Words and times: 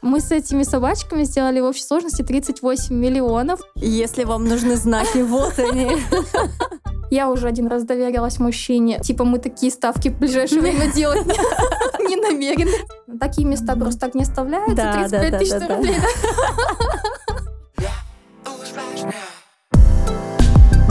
Мы 0.00 0.20
с 0.20 0.30
этими 0.30 0.62
собачками 0.62 1.24
сделали 1.24 1.58
в 1.60 1.64
общей 1.64 1.82
сложности 1.82 2.22
38 2.22 2.94
миллионов. 2.94 3.60
Если 3.74 4.24
вам 4.24 4.44
нужны 4.44 4.76
знаки, 4.76 5.18
вот 5.18 5.58
они. 5.58 5.96
Я 7.10 7.30
уже 7.30 7.48
один 7.48 7.66
раз 7.66 7.84
доверилась 7.84 8.38
мужчине. 8.38 9.00
Типа 9.00 9.24
мы 9.24 9.38
такие 9.38 9.72
ставки 9.72 10.08
в 10.08 10.18
ближайшее 10.18 10.60
время 10.60 10.92
делать 10.94 11.26
не 12.08 12.16
намерены. 12.16 12.70
Такие 13.18 13.46
места 13.46 13.74
просто 13.74 14.00
так 14.00 14.14
не 14.14 14.22
оставляются. 14.22 14.76
Да, 14.76 14.92
35 14.92 15.30
да, 15.30 15.38
тысяч 15.38 15.50
да, 15.52 15.60
да, 15.60 15.76
рублей. 15.76 15.96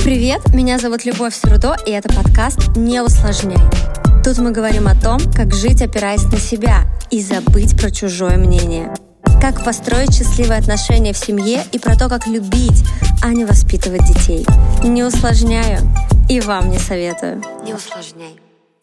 Привет, 0.04 0.54
меня 0.54 0.80
зовут 0.80 1.06
Любовь 1.06 1.36
Срудо, 1.36 1.76
и 1.86 1.92
это 1.92 2.08
подкаст 2.10 2.78
«Не 2.78 3.02
усложняй». 3.02 4.07
Тут 4.28 4.40
мы 4.40 4.52
говорим 4.52 4.90
о 4.90 4.94
том, 4.94 5.22
как 5.34 5.56
жить, 5.56 5.82
опираясь 5.82 6.26
на 6.26 6.38
себя, 6.38 6.82
и 7.10 7.22
забыть 7.22 7.80
про 7.80 7.90
чужое 7.90 8.36
мнение. 8.36 8.94
Как 9.40 9.64
построить 9.64 10.14
счастливые 10.14 10.60
отношения 10.60 11.14
в 11.14 11.18
семье 11.18 11.64
и 11.72 11.80
про 11.80 11.96
то, 11.96 12.10
как 12.10 12.28
любить, 12.28 12.84
а 13.24 13.30
не 13.30 13.46
воспитывать 13.46 14.06
детей. 14.06 14.46
Не 14.84 15.06
усложняю 15.06 15.80
и 16.28 16.42
вам 16.42 16.70
не 16.70 16.78
советую. 16.78 17.42
Не 17.64 17.74
усложняй. 17.74 18.38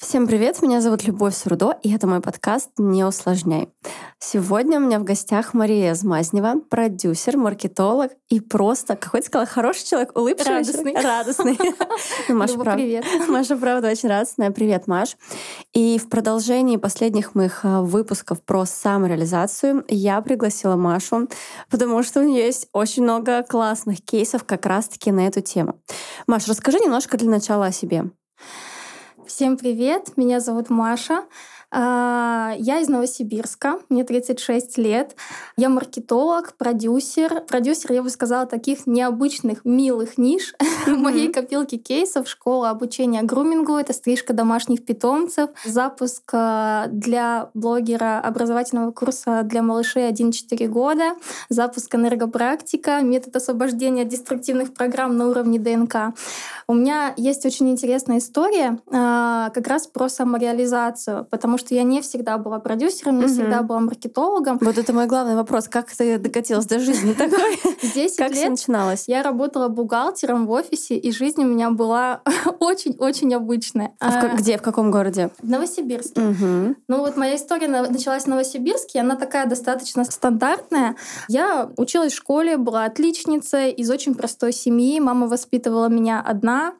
Всем 0.06 0.26
привет, 0.26 0.60
меня 0.60 0.82
зовут 0.82 1.04
Любовь 1.04 1.34
Сурдо, 1.34 1.78
и 1.82 1.90
это 1.90 2.06
мой 2.06 2.20
подкаст 2.20 2.68
«Не 2.76 3.04
усложняй». 3.04 3.70
Сегодня 4.18 4.78
у 4.78 4.82
меня 4.82 4.98
в 4.98 5.04
гостях 5.04 5.54
Мария 5.54 5.94
Змазнева, 5.94 6.60
продюсер, 6.60 7.38
маркетолог 7.38 8.12
и 8.28 8.38
просто, 8.40 8.96
как 8.96 9.12
хоть 9.12 9.24
сказала, 9.24 9.46
хороший 9.46 9.86
человек, 9.86 10.14
улыбчивый. 10.14 10.58
Радостный. 10.58 10.92
человек. 10.92 11.04
Радостный. 11.04 11.58
Маша, 12.28 12.58
прав- 12.58 12.74
привет. 12.76 13.06
Маша, 13.28 13.56
правда, 13.56 13.88
очень 13.88 14.10
радостная. 14.10 14.50
Привет, 14.50 14.86
Маш. 14.86 15.16
И 15.72 15.98
в 15.98 16.10
продолжении 16.10 16.76
последних 16.76 17.34
моих 17.34 17.60
а, 17.62 17.80
выпусков 17.80 18.42
про 18.42 18.66
самореализацию 18.66 19.86
я 19.88 20.20
пригласила 20.20 20.76
Машу, 20.76 21.28
потому 21.70 22.02
что 22.02 22.20
у 22.20 22.24
нее 22.24 22.44
есть 22.44 22.68
очень 22.74 23.04
много 23.04 23.42
классных 23.42 24.04
кейсов 24.04 24.44
как 24.44 24.66
раз-таки 24.66 25.10
на 25.10 25.26
эту 25.26 25.40
тему. 25.40 25.80
Маш, 26.26 26.46
расскажи 26.46 26.78
немножко 26.78 27.16
для 27.16 27.30
начала 27.30 27.66
о 27.66 27.72
себе. 27.72 28.10
Всем 29.26 29.56
привет, 29.56 30.18
меня 30.18 30.38
зовут 30.38 30.68
Маша. 30.68 31.24
А, 31.76 32.54
Я 32.56 32.78
из 32.78 32.88
Новосибирска, 32.88 33.80
мне 33.88 34.04
36 34.04 34.78
лет. 34.78 35.16
Я 35.56 35.68
маркетолог, 35.68 36.54
продюсер. 36.56 37.40
Продюсер, 37.40 37.90
я 37.92 38.02
бы 38.04 38.10
сказала, 38.10 38.46
таких 38.46 38.86
необычных, 38.86 39.64
милых 39.64 40.16
ниш 40.16 40.54
в 40.86 40.96
моей 40.96 41.32
копилке 41.32 41.76
кейсов. 41.76 42.28
Школа 42.28 42.70
обучения 42.70 43.22
грумингу— 43.22 43.72
это 43.76 43.92
стрижка 43.92 44.32
домашних 44.32 44.84
питомцев. 44.84 45.50
Запуск 45.64 46.30
а, 46.32 46.86
для 46.86 47.50
блогера 47.54 48.20
образовательного 48.20 48.92
курса 48.92 49.42
для 49.42 49.62
малышей 49.62 50.08
1-4 50.08 50.68
года. 50.68 51.16
Запуск 51.48 51.92
энергопрактика, 51.92 53.00
метод 53.00 53.34
освобождения 53.34 54.02
от 54.02 54.08
деструктивных 54.08 54.74
программ 54.74 55.16
на 55.16 55.26
уровне 55.28 55.58
ДНК. 55.58 56.14
У 56.68 56.74
меня 56.74 57.14
есть 57.16 57.44
очень 57.44 57.68
интересная 57.70 58.18
история 58.18 58.78
а, 58.92 59.50
как 59.50 59.66
раз 59.66 59.88
про 59.88 60.08
самореализацию, 60.08 61.26
потому 61.28 61.58
что 61.58 61.63
я 61.70 61.82
не 61.82 62.00
всегда 62.02 62.38
была 62.38 62.58
продюсером, 62.58 63.18
не 63.18 63.24
Мгм. 63.26 63.32
всегда 63.34 63.62
была 63.62 63.80
маркетологом. 63.80 64.58
Вот 64.60 64.78
это 64.78 64.92
мой 64.92 65.06
главный 65.06 65.34
вопрос. 65.36 65.68
Как 65.68 65.90
ты 65.90 66.18
докатилась 66.18 66.66
до 66.66 66.78
жизни 66.80 67.12
такой? 67.18 67.58
10 67.82 68.16
Как 68.16 68.32
лет 68.34 68.50
начиналось? 68.50 69.04
я 69.06 69.22
работала 69.22 69.68
бухгалтером 69.68 70.46
в 70.46 70.50
офисе, 70.50 70.96
и 70.96 71.12
жизнь 71.12 71.42
у 71.42 71.46
меня 71.46 71.70
была 71.70 72.22
очень-очень 72.60 73.34
обычная. 73.34 73.92
А 74.00 74.10
в 74.20 74.24
А, 74.24 74.36
где, 74.36 74.58
в 74.58 74.62
каком 74.62 74.90
городе? 74.90 75.30
В 75.42 75.48
Новосибирске. 75.48 76.20
Ну 76.20 76.74
вот 76.98 77.16
моя 77.16 77.36
история 77.36 77.68
на- 77.68 77.88
началась 77.88 78.24
в 78.24 78.26
Новосибирске, 78.28 79.00
она 79.00 79.16
такая 79.16 79.46
достаточно 79.46 80.04
стандартная. 80.04 80.96
Я 81.28 81.70
училась 81.76 82.12
в 82.12 82.16
школе, 82.16 82.56
была 82.56 82.84
отличницей 82.84 83.70
из 83.72 83.90
очень 83.90 84.14
простой 84.14 84.52
семьи, 84.52 85.00
мама 85.00 85.26
воспитывала 85.28 85.88
меня 85.88 86.20
одна. 86.20 86.74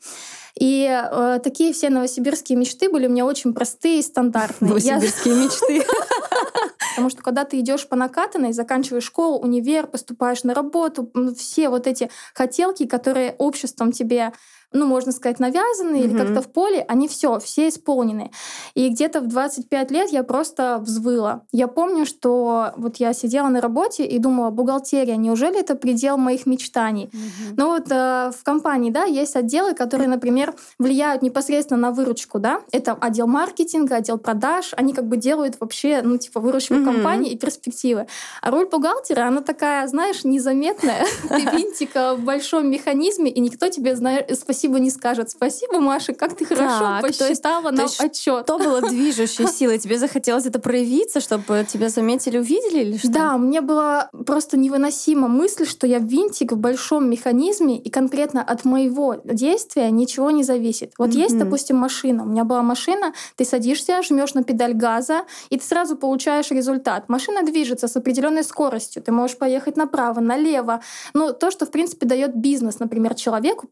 И 0.58 0.86
э, 0.88 1.40
такие 1.42 1.72
все 1.72 1.90
новосибирские 1.90 2.56
мечты 2.56 2.88
были 2.88 3.06
у 3.06 3.10
меня 3.10 3.26
очень 3.26 3.52
простые 3.52 3.98
и 3.98 4.02
стандартные. 4.02 4.78
Я- 4.78 4.94
Новосибирские 4.94 5.34
мечты. 5.34 5.86
Потому 6.90 7.10
что 7.10 7.22
когда 7.22 7.44
ты 7.44 7.58
идешь 7.58 7.88
по 7.88 7.96
накатанной, 7.96 8.52
заканчиваешь 8.52 9.04
школу, 9.04 9.38
универ, 9.38 9.88
поступаешь 9.88 10.44
на 10.44 10.54
работу, 10.54 11.10
все 11.36 11.68
вот 11.68 11.88
эти 11.88 12.08
хотелки, 12.34 12.86
которые 12.86 13.34
обществом 13.38 13.90
тебе 13.90 14.32
ну, 14.74 14.86
можно 14.86 15.12
сказать, 15.12 15.38
навязаны 15.38 16.02
или 16.02 16.08
Мгм. 16.12 16.18
как-то 16.18 16.42
в 16.42 16.52
поле, 16.52 16.84
они 16.88 17.08
все, 17.08 17.38
все 17.38 17.68
исполнены. 17.68 18.30
И 18.74 18.88
где-то 18.88 19.20
в 19.20 19.28
25 19.28 19.90
лет 19.92 20.10
я 20.10 20.24
просто 20.24 20.78
взвыла. 20.80 21.42
Я 21.52 21.68
помню, 21.68 22.04
что 22.04 22.72
вот 22.76 22.96
я 22.96 23.12
сидела 23.14 23.48
на 23.48 23.60
работе 23.60 24.04
и 24.04 24.18
думала, 24.18 24.50
бухгалтерия, 24.50 25.16
неужели 25.16 25.60
это 25.60 25.76
предел 25.76 26.16
моих 26.18 26.44
мечтаний? 26.46 27.10
Ну 27.56 27.68
вот 27.68 27.86
э, 27.90 28.32
в 28.36 28.42
компании, 28.42 28.90
да, 28.90 29.04
есть 29.04 29.36
отделы, 29.36 29.74
которые, 29.74 30.08
например, 30.08 30.54
влияют 30.80 31.22
непосредственно 31.22 31.80
на 31.80 31.90
выручку, 31.92 32.40
да. 32.40 32.60
Это 32.72 32.92
отдел 32.94 33.28
маркетинга, 33.28 33.96
отдел 33.96 34.18
продаж, 34.18 34.72
они 34.76 34.92
как 34.92 35.06
бы 35.06 35.16
делают 35.16 35.56
вообще, 35.60 36.02
ну, 36.02 36.18
типа, 36.18 36.40
выручку 36.40 36.74
Мгм. 36.74 36.84
компании 36.84 37.30
и 37.30 37.38
перспективы. 37.38 38.06
А 38.42 38.50
роль 38.50 38.66
бухгалтера, 38.68 39.28
она 39.28 39.40
такая, 39.40 39.86
знаешь, 39.86 40.24
незаметная. 40.24 41.04
Ты 41.28 41.42
винтик 41.42 41.94
в 41.94 42.18
большом 42.24 42.68
механизме, 42.68 43.30
и 43.30 43.38
никто 43.38 43.68
тебе, 43.68 43.94
знаешь, 43.94 44.24
спасибо 44.36 44.63
не 44.78 44.90
скажет. 44.90 45.30
Спасибо, 45.30 45.80
Маша, 45.80 46.12
как 46.14 46.36
ты 46.36 46.44
хорошо 46.44 46.78
Так, 46.78 47.00
то 47.02 47.06
есть- 47.06 47.18
посчитала 47.20 47.70
то 47.70 47.76
нам 47.76 47.86
есть 47.86 48.00
отчет. 48.00 48.44
Что 48.44 48.58
было 48.58 48.80
движущей 48.82 49.46
силой? 49.46 49.78
Тебе 49.78 49.98
захотелось 49.98 50.46
это 50.46 50.58
проявиться, 50.58 51.20
чтобы 51.20 51.66
тебя 51.68 51.88
заметили, 51.88 52.38
увидели 52.38 52.80
или 52.82 52.96
что? 52.98 53.08
Да, 53.10 53.36
мне 53.38 53.60
было 53.60 54.08
просто 54.26 54.56
невыносима 54.58 55.28
мысль, 55.28 55.66
что 55.66 55.86
я 55.86 55.98
винтик 55.98 56.52
в 56.52 56.56
большом 56.56 57.08
механизме, 57.10 57.78
и 57.78 57.90
конкретно 57.90 58.42
от 58.42 58.64
моего 58.64 59.16
действия 59.24 59.90
ничего 59.90 60.30
не 60.30 60.42
зависит. 60.44 60.92
Вот 60.98 61.10
есть, 61.12 61.34
Мгм. 61.34 61.44
допустим, 61.44 61.76
машина. 61.76 62.22
У 62.24 62.26
меня 62.26 62.44
была 62.44 62.62
машина, 62.62 63.12
ты 63.36 63.44
садишься, 63.44 64.02
жмешь 64.02 64.34
на 64.34 64.42
педаль 64.44 64.74
газа, 64.74 65.24
и 65.50 65.58
ты 65.58 65.64
сразу 65.64 65.96
получаешь 65.96 66.50
результат. 66.50 67.08
Машина 67.08 67.42
движется 67.42 67.88
с 67.88 67.96
определенной 67.96 68.44
скоростью. 68.44 69.02
Ты 69.02 69.12
можешь 69.12 69.36
поехать 69.38 69.76
направо, 69.76 70.20
налево. 70.20 70.80
Ну, 71.14 71.32
то, 71.32 71.50
что, 71.50 71.66
в 71.66 71.70
принципе, 71.70 72.06
дает 72.06 72.36
бизнес, 72.36 72.78
например, 72.78 73.14
человеку, 73.14 73.66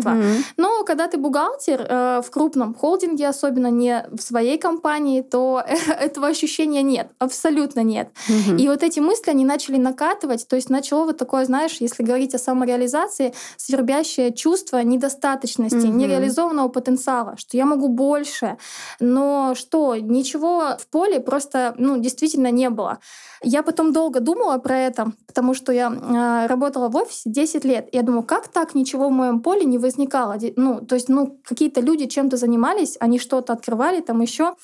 предпринимательство. 0.00 0.10
Мгм. 0.10 0.44
Но 0.56 0.84
когда 0.84 1.06
ты 1.06 1.18
бухгалтер 1.18 1.86
э, 1.88 2.22
в 2.24 2.30
крупном 2.30 2.74
холдинге, 2.74 3.28
особенно 3.28 3.68
не 3.70 4.06
в 4.10 4.20
своей 4.20 4.58
компании, 4.58 5.22
то 5.22 5.62
этого 6.00 6.26
ощущения 6.28 6.82
нет, 6.82 7.08
абсолютно 7.18 7.80
нет. 7.80 8.08
Мгм. 8.28 8.56
И 8.56 8.68
вот 8.68 8.82
эти 8.82 9.00
мысли, 9.00 9.30
они 9.30 9.44
начали 9.44 9.76
накатывать, 9.76 10.46
то 10.48 10.56
есть 10.56 10.70
начало 10.70 11.04
вот 11.04 11.18
такое, 11.18 11.44
знаешь, 11.44 11.76
если 11.80 12.02
говорить 12.02 12.34
о 12.34 12.38
самореализации, 12.38 13.32
свербящее 13.56 14.32
чувство 14.32 14.82
недостаточности, 14.82 15.86
Мгм. 15.86 15.98
нереализованного 15.98 16.68
потенциала, 16.68 17.34
что 17.36 17.56
я 17.56 17.66
могу 17.66 17.88
больше, 17.88 18.56
но 19.00 19.54
что, 19.54 19.96
ничего 19.96 20.76
в 20.78 20.86
поле 20.88 21.20
просто, 21.20 21.74
ну, 21.78 21.98
действительно 21.98 22.50
не 22.50 22.70
было. 22.70 22.98
Я 23.42 23.62
потом 23.62 23.92
долго 23.92 24.20
думала 24.20 24.58
про 24.58 24.76
это, 24.78 25.12
потому 25.26 25.54
что 25.54 25.72
я 25.72 25.90
э, 25.90 26.46
работала 26.46 26.88
в 26.88 26.96
офисе 26.96 27.30
10 27.30 27.64
лет. 27.64 27.88
И 27.92 27.96
я 27.96 28.02
думаю, 28.02 28.22
как 28.22 28.48
так 28.48 28.74
ничего 28.74 29.08
в 29.08 29.12
моем 29.12 29.40
поле 29.40 29.64
не 29.64 29.78
возникало? 29.80 30.36
Ну, 30.56 30.80
то 30.80 30.94
есть, 30.94 31.08
ну, 31.08 31.38
какие-то 31.44 31.80
люди 31.80 32.06
чем-то 32.06 32.36
занимались, 32.36 32.96
они 33.00 33.18
что-то 33.18 33.52
открывали 33.52 34.00
там 34.00 34.20
еще. 34.20 34.54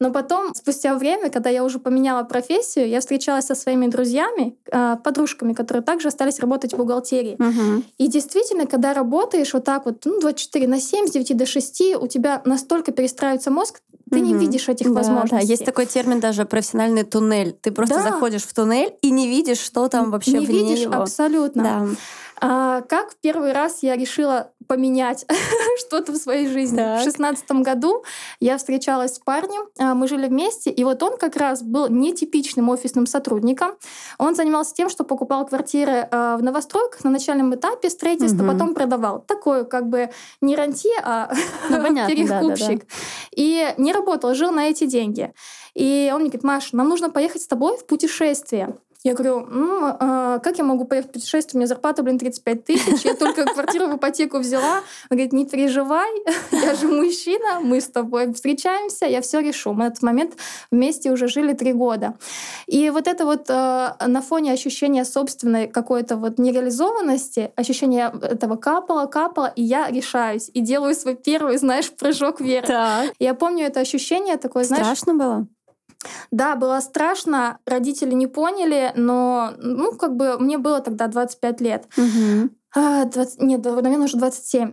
Но 0.00 0.10
потом, 0.10 0.52
спустя 0.54 0.96
время, 0.96 1.30
когда 1.30 1.50
я 1.50 1.62
уже 1.64 1.78
поменяла 1.78 2.24
профессию, 2.24 2.88
я 2.88 2.98
встречалась 2.98 3.46
со 3.46 3.54
своими 3.54 3.86
друзьями, 3.86 4.56
э, 4.72 4.96
подружками, 5.04 5.52
которые 5.54 5.84
также 5.84 6.08
остались 6.08 6.40
работать 6.40 6.72
в 6.74 6.76
бухгалтерии. 6.76 7.36
Мгм. 7.38 7.84
И 7.98 8.08
действительно, 8.08 8.66
когда 8.66 8.92
работаешь 8.92 9.54
вот 9.54 9.64
так 9.64 9.86
вот, 9.86 10.02
ну, 10.04 10.20
24 10.20 10.66
на 10.66 10.80
7, 10.80 11.06
с 11.06 11.12
9 11.12 11.36
до 11.36 11.46
6, 11.46 11.94
у 11.94 12.08
тебя 12.08 12.42
настолько 12.44 12.90
перестраивается 12.90 13.52
мозг, 13.52 13.80
ты 14.10 14.18
не 14.20 14.30
Мгм. 14.34 14.38
видишь 14.40 14.68
этих 14.68 14.88
Да, 14.88 14.92
возможностей. 14.94 15.46
Да, 15.46 15.52
есть 15.52 15.64
такой 15.64 15.86
термин 15.86 16.20
даже 16.20 16.44
профессиональный 16.44 17.04
туннель. 17.04 17.52
Ты 17.52 17.70
просто 17.72 17.94
Да. 17.96 18.02
заходишь 18.02 18.42
в 18.42 18.52
туннель 18.52 18.94
и 19.00 19.10
не 19.10 19.28
видишь, 19.28 19.58
что 19.58 19.88
там 19.88 20.10
вообще 20.10 20.38
не 20.38 20.46
вне 20.46 20.58
видишь 20.62 20.80
его. 20.80 20.94
абсолютно. 21.02 21.62
Да. 21.62 21.86
А, 22.40 22.82
как 22.82 23.12
в 23.12 23.16
первый 23.16 23.52
раз 23.52 23.82
я 23.82 23.96
решила 23.96 24.50
поменять 24.66 25.26
что-то 25.78 26.12
в 26.12 26.16
своей 26.16 26.48
жизни? 26.48 26.76
Так. 26.76 27.00
В 27.00 27.04
шестнадцатом 27.04 27.62
году 27.62 28.04
я 28.40 28.56
встречалась 28.58 29.14
с 29.14 29.18
парнем, 29.18 29.68
а, 29.78 29.94
мы 29.94 30.08
жили 30.08 30.26
вместе, 30.26 30.70
и 30.70 30.84
вот 30.84 31.02
он 31.02 31.16
как 31.16 31.36
раз 31.36 31.62
был 31.62 31.88
нетипичным 31.88 32.68
офисным 32.68 33.06
сотрудником. 33.06 33.72
Он 34.18 34.34
занимался 34.34 34.74
тем, 34.74 34.88
что 34.88 35.04
покупал 35.04 35.46
квартиры 35.46 36.08
а, 36.10 36.36
в 36.36 36.42
новостройках 36.42 37.04
на 37.04 37.10
начальном 37.10 37.54
этапе 37.54 37.90
строительства, 37.90 38.42
Мгм. 38.42 38.52
потом 38.52 38.74
продавал. 38.74 39.20
Такой 39.20 39.66
как 39.66 39.88
бы 39.88 40.10
не 40.40 40.56
рантье, 40.56 40.92
а 41.02 41.32
Ну, 41.68 41.82
понятно, 41.82 42.14
перекупщик. 42.14 42.86
И 43.32 43.74
не 43.78 43.92
работал, 43.92 44.34
жил 44.34 44.50
на 44.50 44.68
эти 44.68 44.84
деньги. 44.86 45.32
И 45.74 46.10
он 46.12 46.20
мне 46.20 46.30
говорит, 46.30 46.44
Маша, 46.44 46.76
нам 46.76 46.88
нужно 46.88 47.10
поехать 47.10 47.42
с 47.42 47.46
тобой 47.46 47.76
в 47.76 47.86
путешествие. 47.86 48.76
Я 49.04 49.12
говорю, 49.12 49.46
ну, 49.50 49.94
а 50.00 50.38
как 50.38 50.56
я 50.56 50.64
могу 50.64 50.86
поехать 50.86 51.10
в 51.10 51.12
путешествие? 51.12 51.58
У 51.58 51.60
меня 51.60 51.66
зарплата, 51.66 52.02
блин, 52.02 52.18
35 52.18 52.64
тысяч, 52.64 53.04
я 53.04 53.14
только 53.14 53.44
квартиру 53.44 53.86
в 53.86 53.96
ипотеку 53.96 54.38
взяла. 54.38 54.78
Он 55.10 55.18
говорит, 55.18 55.34
не 55.34 55.44
переживай, 55.44 56.10
я 56.50 56.74
же 56.74 56.88
мужчина, 56.88 57.60
мы 57.60 57.82
с 57.82 57.88
тобой 57.88 58.32
встречаемся, 58.32 59.04
я 59.04 59.20
все 59.20 59.40
решу. 59.40 59.74
Мы 59.74 59.84
на 59.84 59.88
этот 59.88 60.02
момент 60.02 60.36
вместе 60.70 61.12
уже 61.12 61.28
жили 61.28 61.52
три 61.52 61.74
года. 61.74 62.14
И 62.66 62.88
вот 62.88 63.06
это 63.06 63.26
вот 63.26 63.50
э, 63.50 63.92
на 64.06 64.22
фоне 64.22 64.52
ощущения 64.52 65.04
собственной 65.04 65.68
какой-то 65.68 66.16
вот 66.16 66.38
нереализованности, 66.38 67.52
ощущение 67.56 68.10
этого 68.22 68.56
капало, 68.56 69.04
капало, 69.04 69.52
и 69.54 69.62
я 69.62 69.90
решаюсь 69.90 70.50
и 70.54 70.60
делаю 70.60 70.94
свой 70.94 71.14
первый, 71.14 71.58
знаешь, 71.58 71.92
прыжок 71.92 72.40
вверх. 72.40 72.66
Так. 72.66 73.12
Я 73.18 73.34
помню 73.34 73.66
это 73.66 73.80
ощущение 73.80 74.38
такое, 74.38 74.64
знаешь... 74.64 74.86
Страшно 74.86 75.12
было? 75.12 75.46
Да, 76.30 76.56
было 76.56 76.80
страшно, 76.80 77.58
родители 77.66 78.12
не 78.14 78.26
поняли, 78.26 78.92
но, 78.96 79.52
ну, 79.58 79.92
как 79.92 80.16
бы 80.16 80.38
мне 80.38 80.58
было 80.58 80.80
тогда 80.80 81.06
25 81.06 81.60
лет. 81.60 81.84
Мгм. 81.96 82.50
А, 82.76 83.04
20, 83.04 83.40
нет, 83.42 83.64
наверное, 83.64 84.06
уже 84.06 84.16
27. 84.16 84.72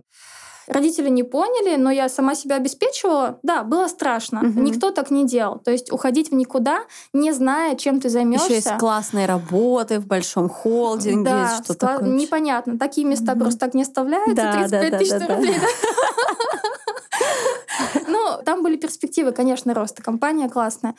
Родители 0.68 1.08
не 1.08 1.24
поняли, 1.24 1.76
но 1.76 1.90
я 1.90 2.08
сама 2.08 2.36
себя 2.36 2.54
обеспечивала. 2.56 3.40
Да, 3.42 3.64
было 3.64 3.88
страшно. 3.88 4.42
Мгм. 4.42 4.62
Никто 4.64 4.90
так 4.92 5.10
не 5.10 5.26
делал. 5.26 5.58
То 5.58 5.72
есть 5.72 5.90
уходить 5.92 6.30
в 6.30 6.34
никуда, 6.34 6.82
не 7.12 7.32
зная, 7.32 7.74
чем 7.74 8.00
ты 8.00 8.06
Еще 8.06 8.12
займешься. 8.14 8.52
из 8.54 8.78
классной 8.78 9.26
работы 9.26 9.98
в 9.98 10.06
большом 10.06 10.48
холдинге, 10.48 11.30
Да, 11.30 11.60
что 11.64 11.72
скла- 11.74 11.94
такое? 11.96 12.08
непонятно. 12.10 12.78
Такие 12.78 13.06
места 13.06 13.32
Мгм. 13.32 13.40
просто 13.40 13.58
так 13.60 13.74
не 13.74 13.82
оставляются. 13.82 14.34
Да, 14.36 14.52
35 14.52 14.90
да, 14.92 14.98
тысяч 14.98 15.10
да, 15.10 15.18
да, 15.26 15.34
рублей. 15.36 15.54
да. 15.54 15.66
Там 18.42 18.62
были 18.62 18.76
перспективы, 18.76 19.32
конечно, 19.32 19.74
роста. 19.74 20.02
Компания 20.02 20.48
классная. 20.48 20.94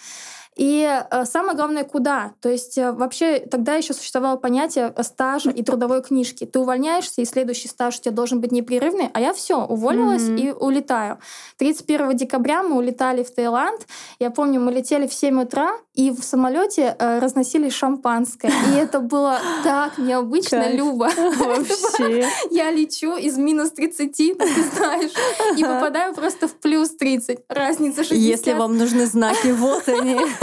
И 0.56 0.88
э, 0.88 1.26
самое 1.26 1.56
главное, 1.56 1.84
куда? 1.84 2.34
То 2.42 2.50
есть 2.50 2.78
э, 2.78 2.92
вообще 2.92 3.40
тогда 3.40 3.76
еще 3.76 3.94
существовало 3.94 4.38
понятие 4.38 4.94
стажа 5.02 5.50
и 5.50 5.64
трудовой 5.64 6.02
книжки. 6.04 6.46
Ты 6.46 6.60
увольняешься, 6.60 7.22
и 7.22 7.26
следующий 7.26 7.68
стаж 7.68 7.98
у 7.98 8.02
тебя 8.02 8.14
должен 8.14 8.40
быть 8.40 8.52
непрерывный, 8.52 9.10
а 9.14 9.20
я 9.20 9.34
все, 9.34 9.64
уволилась 9.66 10.24
Мгм. 10.24 10.36
и 10.36 10.52
улетаю. 10.52 11.20
31 11.58 12.16
декабря 12.16 12.64
мы 12.64 12.78
улетали 12.78 13.24
в 13.24 13.32
Таиланд. 13.34 13.88
Я 14.20 14.30
помню, 14.32 14.60
мы 14.60 14.72
летели 14.72 15.08
в 15.08 15.14
7 15.14 15.42
утра, 15.42 15.74
и 15.94 16.10
в 16.10 16.24
самолете 16.24 16.96
э, 16.98 17.20
разносили 17.20 17.70
шампанское. 17.70 18.52
И 18.72 18.76
это 18.78 19.00
было 19.00 19.40
так 19.64 19.98
необычно, 19.98 20.62
Кайф. 20.64 20.76
Люба. 20.76 21.10
Вообще. 21.38 22.28
Я 22.50 22.72
лечу 22.72 23.16
из 23.16 23.38
минус 23.38 23.72
30, 23.72 24.18
ну, 24.40 24.46
ты 24.46 24.64
знаешь, 24.76 25.12
и 25.58 25.64
попадаю 25.64 26.14
просто 26.14 26.48
в 26.48 26.54
плюс 26.56 26.90
30. 26.96 27.40
Разница 27.48 28.04
60. 28.04 28.18
Если 28.18 28.54
вам 28.54 28.78
нужны 28.78 29.06
знаки, 29.06 29.52
вот 29.52 29.88
они. 29.88 30.20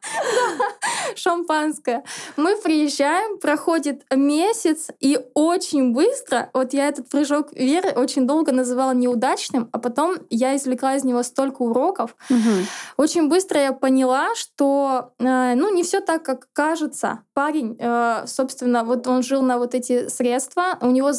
шампанское. 1.15 2.03
Мы 2.37 2.55
приезжаем, 2.57 3.37
проходит 3.39 4.03
месяц, 4.11 4.87
и 4.99 5.19
очень 5.33 5.93
быстро, 5.93 6.49
вот 6.53 6.73
я 6.73 6.87
этот 6.87 7.09
прыжок 7.09 7.51
веры 7.53 7.91
очень 7.91 8.27
долго 8.27 8.51
называла 8.51 8.93
неудачным, 8.93 9.69
а 9.71 9.79
потом 9.79 10.17
я 10.29 10.55
извлекла 10.55 10.95
из 10.95 11.03
него 11.03 11.23
столько 11.23 11.61
уроков. 11.61 12.15
Мгм. 12.29 12.65
Очень 12.97 13.29
быстро 13.29 13.61
я 13.61 13.73
поняла, 13.73 14.35
что 14.35 15.13
э, 15.19 15.55
ну 15.55 15.73
не 15.73 15.83
все 15.83 15.99
так, 15.99 16.23
как 16.23 16.47
кажется. 16.53 17.23
Парень, 17.33 17.75
э, 17.79 18.23
собственно, 18.27 18.83
вот 18.83 19.07
он 19.07 19.23
жил 19.23 19.41
на 19.41 19.57
вот 19.57 19.75
эти 19.75 20.07
средства, 20.09 20.77
у 20.81 20.91
него 20.91 21.11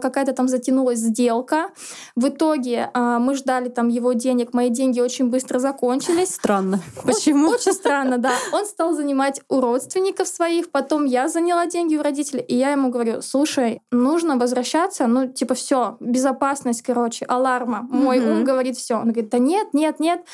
какая-то 0.00 0.32
там 0.32 0.48
затянулась 0.48 0.98
сделка. 0.98 1.70
В 2.16 2.28
итоге 2.28 2.90
э, 2.92 3.18
мы 3.18 3.34
ждали 3.34 3.68
там 3.68 3.88
его 3.88 4.12
денег, 4.12 4.54
мои 4.54 4.70
деньги 4.70 5.00
очень 5.00 5.30
быстро 5.30 5.58
закончились. 5.58 6.34
Странно. 6.34 6.80
Почему? 7.04 7.50
Очень 7.50 7.72
странно, 7.72 8.18
да. 8.18 8.32
Он 8.52 8.64
стал 8.64 8.92
занимать 8.92 9.40
у 9.48 9.60
родственников 9.60 10.28
своих, 10.28 10.70
потом 10.70 11.04
я 11.04 11.28
заняла 11.28 11.66
деньги 11.66 11.96
у 11.96 12.02
родителей, 12.02 12.42
и 12.42 12.54
я 12.54 12.72
ему 12.72 12.90
говорю, 12.90 13.22
слушай, 13.22 13.80
нужно 13.90 14.36
возвращаться, 14.36 15.06
ну, 15.06 15.28
типа, 15.28 15.54
все, 15.54 15.96
безопасность, 16.00 16.82
короче, 16.82 17.24
аларма. 17.26 17.86
Мой 17.90 18.20
ум 18.20 18.44
говорит 18.44 18.76
все. 18.76 18.96
Он 18.96 19.04
говорит, 19.12 19.30
да 19.30 19.38
нет, 19.38 19.74
нет, 19.74 20.00
нет. 20.00 20.24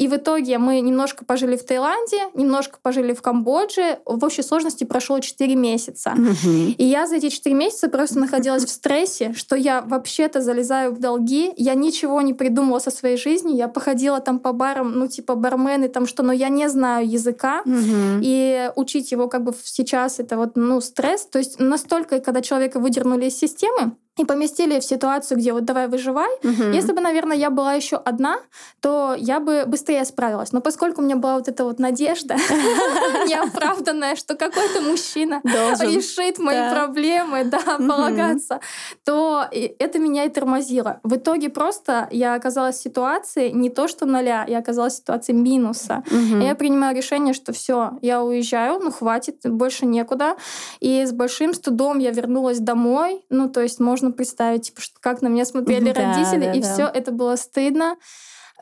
И 0.00 0.08
в 0.08 0.16
итоге 0.16 0.56
мы 0.56 0.80
немножко 0.80 1.26
пожили 1.26 1.56
в 1.56 1.64
Таиланде, 1.66 2.30
немножко 2.32 2.78
пожили 2.80 3.12
в 3.12 3.20
Камбодже. 3.20 3.98
В 4.06 4.24
общей 4.24 4.40
сложности 4.40 4.84
прошло 4.84 5.20
4 5.20 5.54
месяца. 5.54 6.12
Мгм. 6.16 6.74
И 6.78 6.84
я 6.84 7.06
за 7.06 7.16
эти 7.16 7.28
4 7.28 7.54
месяца 7.54 7.90
просто 7.90 8.18
находилась 8.18 8.64
в 8.64 8.70
стрессе, 8.70 9.34
что 9.34 9.56
я 9.56 9.82
вообще-то 9.82 10.40
залезаю 10.40 10.92
в 10.94 11.00
долги, 11.00 11.52
я 11.58 11.74
ничего 11.74 12.22
не 12.22 12.32
придумала 12.32 12.78
со 12.78 12.90
своей 12.90 13.18
жизнью, 13.18 13.56
я 13.56 13.68
походила 13.68 14.20
там 14.20 14.38
по 14.38 14.54
барам, 14.54 14.98
ну 14.98 15.06
типа 15.06 15.34
бармены, 15.34 15.88
там 15.88 16.06
что, 16.06 16.22
но 16.22 16.32
я 16.32 16.48
не 16.48 16.70
знаю 16.70 17.06
языка, 17.06 17.60
Мгм. 17.66 18.20
и 18.22 18.70
учить 18.76 19.12
его 19.12 19.28
как 19.28 19.44
бы 19.44 19.52
сейчас 19.62 20.18
это 20.18 20.38
вот, 20.38 20.52
ну, 20.56 20.80
стресс. 20.80 21.26
То 21.26 21.38
есть 21.38 21.60
настолько, 21.60 22.20
когда 22.20 22.40
человека 22.40 22.80
выдернули 22.80 23.26
из 23.26 23.36
системы 23.36 23.92
и 24.20 24.24
поместили 24.24 24.78
в 24.78 24.84
ситуацию, 24.84 25.38
где 25.38 25.52
вот 25.52 25.64
давай 25.64 25.88
выживай, 25.88 26.28
Мгм. 26.42 26.72
если 26.72 26.92
бы, 26.92 27.00
наверное, 27.00 27.36
я 27.36 27.50
была 27.50 27.72
еще 27.74 27.96
одна, 27.96 28.38
то 28.80 29.14
я 29.18 29.40
бы 29.40 29.64
быстрее 29.66 30.04
справилась. 30.04 30.52
Но 30.52 30.60
поскольку 30.60 31.00
у 31.00 31.04
меня 31.04 31.16
была 31.16 31.34
вот 31.36 31.48
эта 31.48 31.64
вот 31.64 31.78
надежда 31.78 32.34
неоправданная, 33.26 34.16
что 34.16 34.34
какой-то 34.36 34.80
мужчина 34.82 35.40
решит 35.86 36.38
мои 36.38 36.56
проблемы, 36.74 37.44
да, 37.44 37.78
полагаться, 37.78 38.60
то 39.04 39.44
это 39.50 39.98
меня 39.98 40.24
и 40.24 40.28
тормозило. 40.28 41.00
В 41.02 41.16
итоге 41.16 41.48
просто 41.48 42.08
я 42.10 42.34
оказалась 42.34 42.76
в 42.76 42.82
ситуации 42.82 43.50
не 43.50 43.70
то 43.70 43.88
что 43.88 44.06
нуля, 44.06 44.44
я 44.48 44.58
оказалась 44.58 44.94
в 44.94 44.96
ситуации 44.98 45.32
минуса. 45.32 46.02
Я 46.40 46.54
принимаю 46.54 46.96
решение, 46.96 47.34
что 47.34 47.52
все, 47.52 47.92
я 48.02 48.22
уезжаю, 48.22 48.80
ну 48.80 48.90
хватит, 48.90 49.36
больше 49.44 49.86
некуда. 49.86 50.36
И 50.80 51.04
с 51.04 51.12
большим 51.12 51.54
стыдом 51.54 51.98
я 51.98 52.10
вернулась 52.10 52.58
домой. 52.58 53.24
Ну, 53.30 53.48
то 53.48 53.60
есть 53.60 53.80
можно 53.80 54.09
представить, 54.12 54.66
типа, 54.66 54.80
что, 54.80 54.94
как 55.00 55.22
на 55.22 55.28
меня 55.28 55.44
смотрели 55.44 55.92
Да, 55.92 56.00
родители, 56.14 56.44
да, 56.46 56.52
и 56.52 56.60
да. 56.60 56.72
все 56.74 56.82
это 56.86 57.12
было 57.12 57.36
стыдно. 57.36 57.96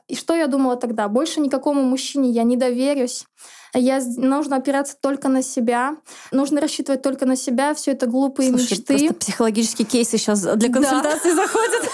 И 0.07 0.15
что 0.15 0.35
я 0.35 0.47
думала 0.47 0.77
тогда? 0.77 1.07
Больше 1.09 1.41
никакому 1.41 1.83
мужчине 1.83 2.31
я 2.31 2.43
не 2.43 2.57
доверюсь. 2.57 3.27
Я, 3.75 4.01
нужно 4.17 4.57
опираться 4.57 4.97
только 4.99 5.29
на 5.29 5.43
себя. 5.43 5.97
Нужно 6.33 6.61
рассчитывать 6.63 7.03
только 7.03 7.27
на 7.27 7.37
себя. 7.37 7.75
Все 7.75 7.91
это 7.93 8.07
глупые 8.07 8.49
Слушай, 8.49 8.79
мечты. 8.79 8.85
просто 8.97 9.15
психологические 9.15 9.87
кейсы 9.87 10.17
сейчас 10.17 10.41
для 10.41 10.69
Да. 10.69 10.75
консультации 10.81 11.33
заходят. 11.33 11.83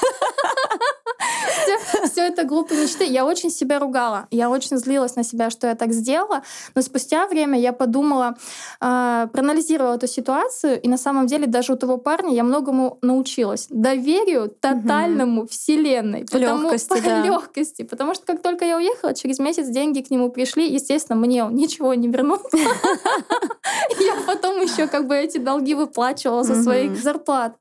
все 2.14 2.28
это 2.28 2.44
глупые 2.44 2.80
мечты. 2.80 3.04
Я 3.04 3.26
очень 3.26 3.50
себя 3.50 3.80
ругала. 3.80 4.28
Я 4.30 4.48
очень 4.48 4.76
злилась 4.76 5.16
на 5.16 5.24
себя, 5.24 5.50
что 5.50 5.66
я 5.66 5.74
так 5.74 5.92
сделала. 5.92 6.42
Но 6.76 6.82
спустя 6.82 7.26
время 7.26 7.58
я 7.58 7.72
подумала, 7.72 8.36
э, 8.80 9.26
проанализировала 9.32 9.94
эту 9.94 10.06
ситуацию, 10.06 10.80
и 10.80 10.88
на 10.88 10.96
самом 10.96 11.26
деле 11.26 11.48
даже 11.48 11.72
у 11.72 11.76
того 11.76 11.98
парня 11.98 12.32
я 12.32 12.44
многому 12.44 12.98
научилась. 13.02 13.66
Доверию 13.68 14.48
тотальному 14.48 15.48
Вселенной. 15.48 16.24
Потому, 16.30 16.70
Лёгкости, 16.70 16.88
по 16.88 17.00
да. 17.04 17.20
легкости. 17.22 17.82
Потому 17.82 18.14
что 18.14 18.26
как 18.26 18.42
только 18.42 18.64
я 18.64 18.76
уехала, 18.76 19.12
через 19.12 19.40
месяц 19.40 19.66
деньги 19.66 20.00
к 20.00 20.10
нему 20.10 20.30
пришли. 20.30 20.72
Естественно, 20.72 21.18
мне 21.18 21.44
он 21.44 21.56
ничего 21.56 21.94
не 21.94 22.06
вернул. 22.06 22.38
Я 23.98 24.14
потом 24.24 24.60
еще 24.60 24.86
как 24.86 25.08
бы 25.08 25.16
эти 25.16 25.38
долги 25.38 25.74
выплачивала 25.74 26.44
со 26.44 26.62
своих 26.62 26.96
зарплат. 26.96 27.56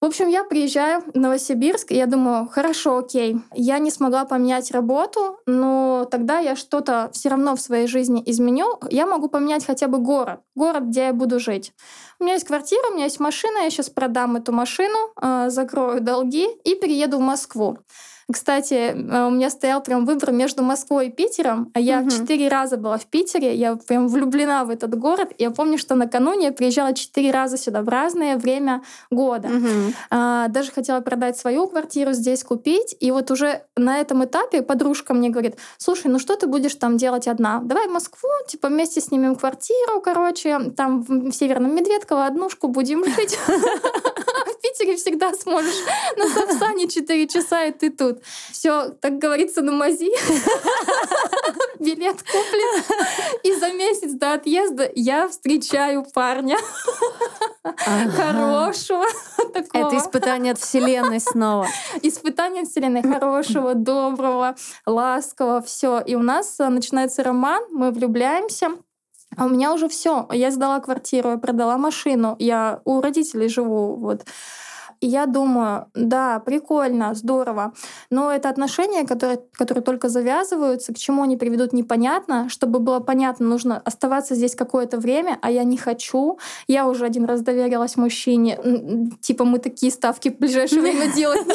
В 0.00 0.06
общем, 0.06 0.28
я 0.28 0.44
приезжаю 0.44 1.02
в 1.02 1.14
Новосибирск, 1.14 1.92
и 1.92 1.96
я 1.96 2.06
думаю, 2.06 2.48
хорошо, 2.48 2.96
окей, 2.96 3.36
я 3.52 3.78
не 3.78 3.90
смогла 3.90 4.24
поменять 4.24 4.70
работу, 4.70 5.38
но 5.44 6.08
тогда 6.10 6.38
я 6.38 6.56
что-то 6.56 7.10
все 7.12 7.28
равно 7.28 7.54
в 7.54 7.60
своей 7.60 7.86
жизни 7.86 8.22
изменю. 8.24 8.80
Я 8.88 9.04
могу 9.04 9.28
поменять 9.28 9.66
хотя 9.66 9.88
бы 9.88 9.98
город, 9.98 10.40
город, 10.54 10.84
где 10.84 11.00
я 11.08 11.12
буду 11.12 11.38
жить. 11.38 11.74
У 12.18 12.24
меня 12.24 12.32
есть 12.32 12.46
квартира, 12.46 12.80
у 12.90 12.94
меня 12.94 13.04
есть 13.04 13.20
машина, 13.20 13.58
я 13.58 13.68
сейчас 13.68 13.90
продам 13.90 14.36
эту 14.36 14.52
машину, 14.52 14.96
э, 15.20 15.50
закрою 15.50 16.00
долги 16.00 16.46
и 16.64 16.76
перееду 16.76 17.18
в 17.18 17.20
Москву. 17.20 17.76
Кстати, 18.32 18.74
э, 18.74 19.26
у 19.26 19.30
меня 19.30 19.50
стоял 19.50 19.82
прям 19.82 20.04
выбор 20.04 20.32
между 20.32 20.62
Москвой 20.62 21.08
и 21.08 21.10
Питером, 21.10 21.70
а 21.74 21.80
я 21.80 22.08
четыре 22.08 22.48
раза 22.48 22.76
была 22.76 22.98
в 22.98 23.06
Питере, 23.06 23.54
я 23.54 23.76
прям 23.76 24.08
влюблена 24.08 24.64
в 24.64 24.70
этот 24.70 24.98
город. 24.98 25.32
Я 25.38 25.50
помню, 25.50 25.78
что 25.78 25.94
накануне 25.94 26.46
я 26.46 26.52
приезжала 26.52 26.94
четыре 26.94 27.30
раза 27.30 27.56
сюда 27.56 27.82
в 27.82 27.88
разное 27.88 28.36
время 28.36 28.82
года. 29.10 29.48
А, 30.10 30.48
Даже 30.48 30.70
хотела 30.70 31.00
продать 31.00 31.36
свою 31.36 31.66
квартиру, 31.66 32.12
здесь 32.12 32.44
купить. 32.44 32.96
И 33.00 33.10
вот 33.10 33.30
уже 33.30 33.62
на 33.76 33.98
этом 33.98 34.24
этапе 34.24 34.62
подружка 34.62 35.14
мне 35.14 35.30
говорит, 35.30 35.56
слушай, 35.78 36.08
ну 36.10 36.18
что 36.18 36.36
ты 36.36 36.46
будешь 36.46 36.74
там 36.74 36.96
делать 36.96 37.28
одна? 37.28 37.60
Давай 37.60 37.88
в 37.88 37.92
Москву, 37.92 38.28
типа 38.46 38.68
вместе 38.68 39.00
снимем 39.00 39.36
квартиру, 39.36 40.00
короче, 40.02 40.70
там 40.76 41.02
в 41.02 41.32
Северном 41.32 41.74
Медведково 41.74 42.26
однушку 42.26 42.68
будем 42.68 43.04
жить. 43.04 43.38
В 44.60 44.62
Питере 44.62 44.96
всегда 44.96 45.32
сможешь 45.32 45.74
на 46.18 46.28
Сапсане 46.28 46.86
4 46.86 47.28
часа, 47.28 47.64
и 47.64 47.72
ты 47.72 47.88
тут. 47.88 48.18
Все, 48.52 48.90
так 48.90 49.16
говорится, 49.18 49.62
на 49.62 49.72
мази. 49.72 50.10
Билет 51.78 52.22
куплен. 52.22 52.84
И 53.42 53.54
за 53.54 53.72
месяц 53.72 54.12
до 54.12 54.34
отъезда 54.34 54.90
я 54.94 55.28
встречаю 55.28 56.04
парня 56.12 56.58
Ага. 57.62 58.10
хорошего 58.10 59.06
такого. 59.54 59.86
Это 59.86 59.96
испытание 59.96 60.52
от 60.52 60.58
Вселенной 60.60 61.20
снова. 61.20 61.66
испытание 62.02 62.64
Вселенной 62.64 63.02
хорошего, 63.02 63.74
доброго, 63.74 64.56
ласкового, 64.84 65.62
все. 65.62 66.00
И 66.00 66.14
у 66.16 66.22
нас 66.22 66.60
э, 66.60 66.68
начинается 66.68 67.22
роман, 67.22 67.62
мы 67.70 67.92
влюбляемся. 67.92 68.72
А 69.36 69.46
у 69.46 69.48
меня 69.48 69.72
уже 69.72 69.88
все. 69.88 70.26
Я 70.32 70.50
сдала 70.50 70.80
квартиру, 70.80 71.30
я 71.30 71.38
продала 71.38 71.78
машину, 71.78 72.36
я 72.38 72.80
у 72.84 73.00
родителей 73.00 73.48
живу. 73.48 73.96
Вот. 73.96 74.24
И 75.00 75.06
я 75.06 75.24
думаю, 75.24 75.86
да, 75.94 76.40
прикольно, 76.40 77.14
здорово. 77.14 77.72
Но 78.10 78.30
это 78.30 78.50
отношения, 78.50 79.06
которые, 79.06 79.40
которые 79.52 79.82
только 79.82 80.10
завязываются, 80.10 80.92
к 80.92 80.98
чему 80.98 81.22
они 81.22 81.38
приведут, 81.38 81.72
непонятно. 81.72 82.50
Чтобы 82.50 82.80
было 82.80 83.00
понятно, 83.00 83.46
нужно 83.46 83.78
оставаться 83.78 84.34
здесь 84.34 84.54
какое-то 84.54 84.98
время, 84.98 85.38
а 85.40 85.50
я 85.50 85.64
не 85.64 85.78
хочу. 85.78 86.38
Я 86.66 86.86
уже 86.86 87.06
один 87.06 87.24
раз 87.24 87.40
доверилась 87.40 87.96
мужчине. 87.96 88.58
Типа 89.22 89.44
мы 89.44 89.58
такие 89.58 89.90
ставки 89.90 90.28
в 90.28 90.36
ближайшее 90.38 90.82
время 90.82 91.12
делать 91.14 91.46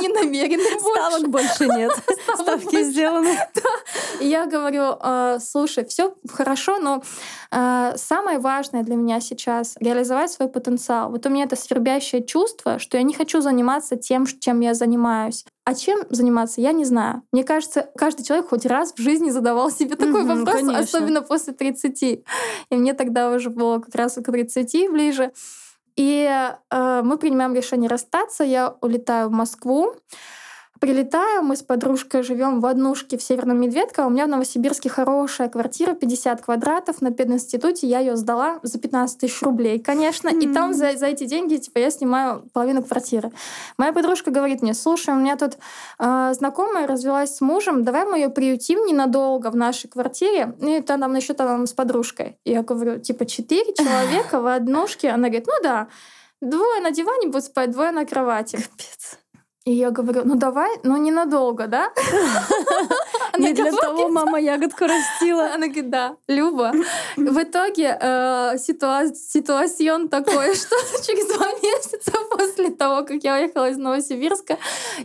не 0.00 0.08
намерены 0.08 0.62
Ставок 0.80 1.28
больше 1.28 1.66
нет. 1.66 1.92
Ставки 2.34 2.82
сделаны. 2.82 3.36
Я 4.20 4.46
говорю, 4.46 4.96
«А, 5.00 5.38
слушай, 5.40 5.84
все 5.84 6.14
хорошо, 6.30 6.78
но 6.78 7.02
а, 7.50 7.96
самое 7.96 8.38
важное 8.38 8.82
для 8.82 8.96
меня 8.96 9.20
сейчас— 9.20 9.76
реализовать 9.80 10.30
свой 10.30 10.48
потенциал. 10.48 11.10
Вот 11.10 11.26
у 11.26 11.30
меня 11.30 11.44
это 11.44 11.56
свербящее 11.56 12.24
чувство, 12.24 12.78
что 12.78 12.96
я 12.96 13.02
не 13.02 13.14
хочу 13.14 13.40
заниматься 13.40 13.96
тем, 13.96 14.26
чем 14.26 14.60
я 14.60 14.74
занимаюсь. 14.74 15.44
А 15.64 15.74
чем 15.74 16.00
заниматься, 16.10 16.60
я 16.60 16.72
не 16.72 16.84
знаю. 16.84 17.22
Мне 17.30 17.44
кажется, 17.44 17.88
каждый 17.96 18.24
человек 18.24 18.48
хоть 18.48 18.66
раз 18.66 18.92
в 18.94 19.00
жизни 19.00 19.30
задавал 19.30 19.70
себе 19.70 19.94
такой 19.94 20.22
угу, 20.22 20.34
вопрос, 20.34 20.56
конечно. 20.56 20.78
особенно 20.78 21.22
после 21.22 21.52
30. 21.52 22.02
И 22.02 22.24
мне 22.70 22.94
тогда 22.94 23.30
уже 23.30 23.48
было 23.48 23.78
как 23.78 23.94
раз 23.94 24.14
к 24.14 24.24
30 24.24 24.90
ближе. 24.90 25.32
И 25.96 26.28
э, 26.70 27.02
мы 27.02 27.18
принимаем 27.18 27.54
решение 27.54 27.88
расстаться. 27.88 28.44
Я 28.44 28.76
улетаю 28.80 29.28
в 29.28 29.32
Москву. 29.32 29.94
Прилетаю, 30.82 31.44
мы 31.44 31.54
с 31.54 31.62
подружкой 31.62 32.24
живем 32.24 32.58
в 32.58 32.66
однушке 32.66 33.16
в 33.16 33.22
Северном 33.22 33.60
Медведково. 33.60 34.06
У 34.06 34.10
меня 34.10 34.26
в 34.26 34.28
Новосибирске 34.30 34.88
хорошая 34.88 35.48
квартира, 35.48 35.94
50 35.94 36.40
квадратов. 36.40 37.00
На 37.00 37.12
пединституте 37.12 37.86
я 37.86 38.00
ее 38.00 38.16
сдала 38.16 38.58
за 38.64 38.80
15 38.80 39.20
тысяч 39.20 39.40
рублей, 39.42 39.78
конечно. 39.78 40.28
Mm-hmm. 40.28 40.50
И 40.50 40.52
там 40.52 40.74
за, 40.74 40.96
за 40.96 41.06
эти 41.06 41.22
деньги 41.22 41.54
типа, 41.54 41.78
я 41.78 41.92
снимаю 41.92 42.50
половину 42.52 42.82
квартиры. 42.82 43.30
Моя 43.78 43.92
подружка 43.92 44.32
говорит 44.32 44.60
мне, 44.60 44.74
слушай, 44.74 45.14
у 45.14 45.18
меня 45.18 45.36
тут 45.36 45.56
э, 46.00 46.32
знакомая 46.34 46.88
развелась 46.88 47.36
с 47.36 47.40
мужем, 47.40 47.84
давай 47.84 48.04
мы 48.04 48.18
ее 48.18 48.28
приютим 48.28 48.84
ненадолго 48.84 49.52
в 49.52 49.54
нашей 49.54 49.88
квартире. 49.88 50.56
И 50.60 50.80
там, 50.80 51.00
там 51.00 51.14
еще 51.14 51.34
там 51.34 51.68
с 51.68 51.72
подружкой. 51.74 52.38
И 52.42 52.50
я 52.50 52.64
говорю, 52.64 52.98
типа, 52.98 53.24
четыре 53.24 53.72
человека 53.78 54.40
в 54.40 54.48
однушке? 54.48 55.10
Она 55.10 55.28
говорит, 55.28 55.46
ну 55.46 55.54
да. 55.62 55.86
Двое 56.40 56.80
на 56.80 56.90
диване 56.90 57.28
будут 57.28 57.44
спать, 57.44 57.70
двое 57.70 57.92
на 57.92 58.04
кровати. 58.04 58.56
Капец. 58.56 59.21
И 59.64 59.72
я 59.72 59.90
говорю, 59.90 60.22
ну 60.24 60.34
давай, 60.34 60.70
но 60.82 60.96
ненадолго, 60.96 61.68
да? 61.68 61.92
Не 63.38 63.52
для 63.52 63.70
того 63.70 64.08
мама 64.08 64.40
ягодку 64.40 64.86
растила. 64.86 65.54
Она 65.54 65.66
говорит, 65.66 65.90
да, 65.90 66.16
Люба. 66.26 66.72
В 67.16 67.42
итоге 67.42 67.96
э, 68.00 68.56
ситуацион 68.58 70.08
такой, 70.08 70.54
что 70.56 70.76
через 71.06 71.26
два 71.36 71.46
месяца 71.62 72.12
после 72.30 72.70
того, 72.70 73.04
как 73.06 73.22
я 73.22 73.36
уехала 73.36 73.70
из 73.70 73.76
Новосибирска, 73.76 74.58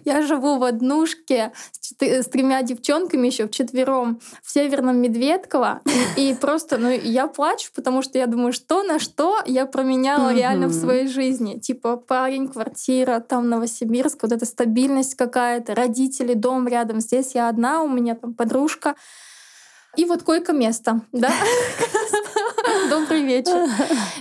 я 0.06 0.24
живу 0.24 0.58
в 0.58 0.64
однушке 0.64 1.52
с 2.00 2.26
тремя 2.26 2.64
девчонками 2.64 3.28
еще 3.28 3.48
в 3.48 3.52
четвером 3.52 4.20
в 4.44 4.52
Северном 4.52 4.98
Медведково. 4.98 5.82
И 6.16 6.36
просто, 6.40 6.78
ну, 6.78 6.90
я 6.90 7.28
плачу, 7.28 7.70
потому 7.76 8.02
что 8.02 8.18
я 8.18 8.26
думаю, 8.26 8.54
что 8.54 8.84
на 8.84 9.00
что 9.00 9.38
я 9.46 9.66
променяла 9.68 10.34
реально 10.34 10.68
в 10.68 10.74
своей 10.74 11.08
жизни. 11.08 11.60
Типа 11.60 11.96
парень, 11.98 12.48
квартира, 12.48 13.20
там 13.20 13.50
Новосибирск, 13.50 14.24
вот 14.24 14.32
это 14.32 14.47
стабильность 14.48 15.16
какая-то, 15.16 15.76
родители, 15.76 16.34
дом 16.34 16.68
рядом. 16.68 17.00
Здесь 17.00 17.36
я 17.36 17.50
одна, 17.50 17.84
у 17.84 17.90
меня 17.90 18.16
там 18.16 18.34
подружка. 18.34 18.96
И 19.96 20.06
вот 20.06 20.24
койко-место, 20.24 21.02
да? 21.12 21.32
Добрый 22.90 23.22
вечер. 23.24 23.70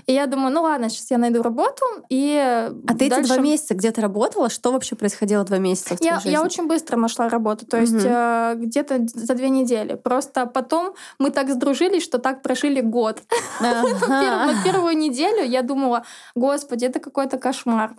И 0.07 0.13
я 0.13 0.27
думаю, 0.27 0.53
ну 0.53 0.63
ладно, 0.63 0.89
сейчас 0.89 1.11
я 1.11 1.19
найду 1.19 1.43
работу. 1.43 1.85
И 2.09 2.37
а 2.37 2.95
ты 2.99 3.07
эти 3.07 3.23
два 3.23 3.39
месяца 3.39 3.75
где-то 3.75 4.01
работала? 4.01 4.49
Что 4.51 4.73
вообще 4.73 4.97
происходило 4.97 5.45
два 5.45 5.59
месяца 5.59 5.97
в 5.97 6.01
я, 6.03 6.17
жизни? 6.17 6.31
Я 6.31 6.43
очень 6.43 6.67
быстро 6.67 6.97
нашла 6.97 7.29
работу, 7.29 7.67
то 7.67 7.79
есть 7.79 7.95
угу. 7.95 8.05
э, 8.07 8.55
где-то 8.57 9.07
за 9.15 9.35
две 9.35 9.49
недели. 9.49 9.95
Просто 9.95 10.47
потом 10.47 10.95
мы 11.19 11.31
так 11.31 11.51
сдружились, 11.51 12.03
что 12.03 12.19
так 12.19 12.43
прожили 12.43 12.81
год. 12.81 13.23
На 13.61 14.55
первую 14.65 14.97
неделю 14.97 15.45
я 15.45 15.63
думала, 15.63 16.05
господи, 16.35 16.85
это 16.85 17.01
какой-то 17.01 17.39
кошмар. 17.39 17.95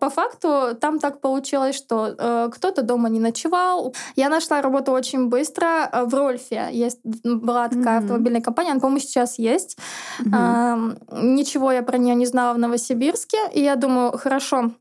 По 0.00 0.10
факту 0.10 0.76
там 0.80 0.98
так 0.98 1.20
получилось, 1.20 1.76
что 1.76 2.14
э, 2.16 2.50
кто-то 2.54 2.82
дома 2.82 3.08
не 3.08 3.20
ночевал. 3.20 3.94
Я 4.16 4.28
нашла 4.28 4.62
работу 4.62 4.92
очень 4.92 5.28
быстро 5.28 5.88
э, 5.92 6.04
в 6.04 6.14
Рольфе. 6.14 6.68
Есть 6.72 7.00
была 7.24 7.68
такая 7.68 7.98
автомобильная 7.98 8.40
компания, 8.40 8.70
она, 8.70 8.80
по-моему, 8.80 9.00
сейчас 9.00 9.38
есть. 9.38 9.76
Угу. 10.20 10.30
А, 10.32 10.78
ничего 11.12 11.72
я 11.72 11.82
про 11.82 11.98
нее 11.98 12.14
не 12.14 12.26
знала 12.26 12.54
в 12.54 12.58
Новосибирске. 12.58 13.38
И 13.52 13.62
я 13.62 13.76
думаю, 13.76 14.16
хорошо, 14.18 14.72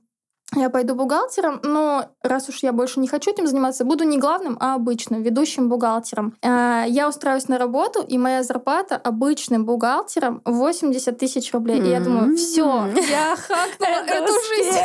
я 0.56 0.70
пойду 0.70 0.96
бухгалтером, 0.96 1.60
но 1.64 2.06
раз 2.24 2.48
уж 2.48 2.64
я 2.64 2.72
больше 2.72 3.02
не 3.02 3.08
хочу 3.10 3.32
этим 3.32 3.48
заниматься, 3.48 3.84
буду 3.84 4.06
не 4.06 4.18
главным, 4.18 4.56
а 4.62 4.76
обычным, 4.76 5.22
ведущим 5.22 5.68
бухгалтером. 5.68 6.36
А, 6.42 6.86
я 6.88 7.10
устраиваюсь 7.10 7.50
на 7.50 7.58
работу, 7.58 8.02
и 8.02 8.18
моя 8.18 8.44
зарплата 8.44 8.96
обычным 8.96 9.66
бухгалтером 9.66 10.42
80 10.46 11.18
тысяч 11.18 11.52
рублей. 11.52 11.82
И 11.82 11.90
я 11.90 12.00
думаю, 12.00 12.38
все, 12.38 12.88
я 13.10 13.36
хакнула 13.36 14.06
эту 14.08 14.34
жизнь. 14.48 14.78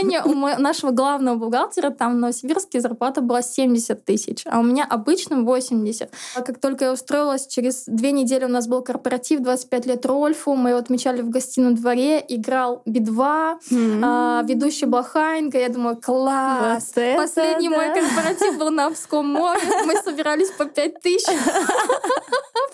Сравнения, 0.00 0.22
у 0.24 0.60
нашего 0.60 0.90
главного 0.90 1.36
бухгалтера 1.36 1.90
там 1.90 2.16
в 2.16 2.18
Новосибирске 2.18 2.80
зарплата 2.80 3.20
была 3.20 3.42
70 3.42 4.04
тысяч, 4.04 4.42
а 4.46 4.60
у 4.60 4.62
меня 4.62 4.84
обычным 4.84 5.44
80. 5.44 6.10
А 6.34 6.42
как 6.42 6.58
только 6.60 6.86
я 6.86 6.92
устроилась, 6.92 7.46
через 7.46 7.84
две 7.86 8.12
недели 8.12 8.44
у 8.44 8.48
нас 8.48 8.66
был 8.66 8.82
корпоратив 8.82 9.40
25 9.40 9.86
лет 9.86 10.06
Рольфу, 10.06 10.54
мы 10.54 10.70
его 10.70 10.78
отмечали 10.78 11.22
в 11.22 11.30
гостином 11.30 11.74
дворе, 11.74 12.24
играл 12.26 12.82
Би-2, 12.86 13.58
mm-hmm. 13.70 14.00
а, 14.04 14.42
ведущий 14.44 14.86
Блахайнга. 14.86 15.58
Я 15.58 15.68
думаю, 15.68 15.96
класс! 15.96 16.92
Вот 16.94 17.16
Последний 17.16 17.68
мой 17.68 17.92
корпоратив 17.94 18.58
был 18.58 18.70
на 18.70 18.86
Обском 18.86 19.26
море, 19.26 19.60
мы 19.86 19.96
собирались 19.96 20.50
по 20.50 20.64
5 20.64 21.00
тысяч, 21.00 21.26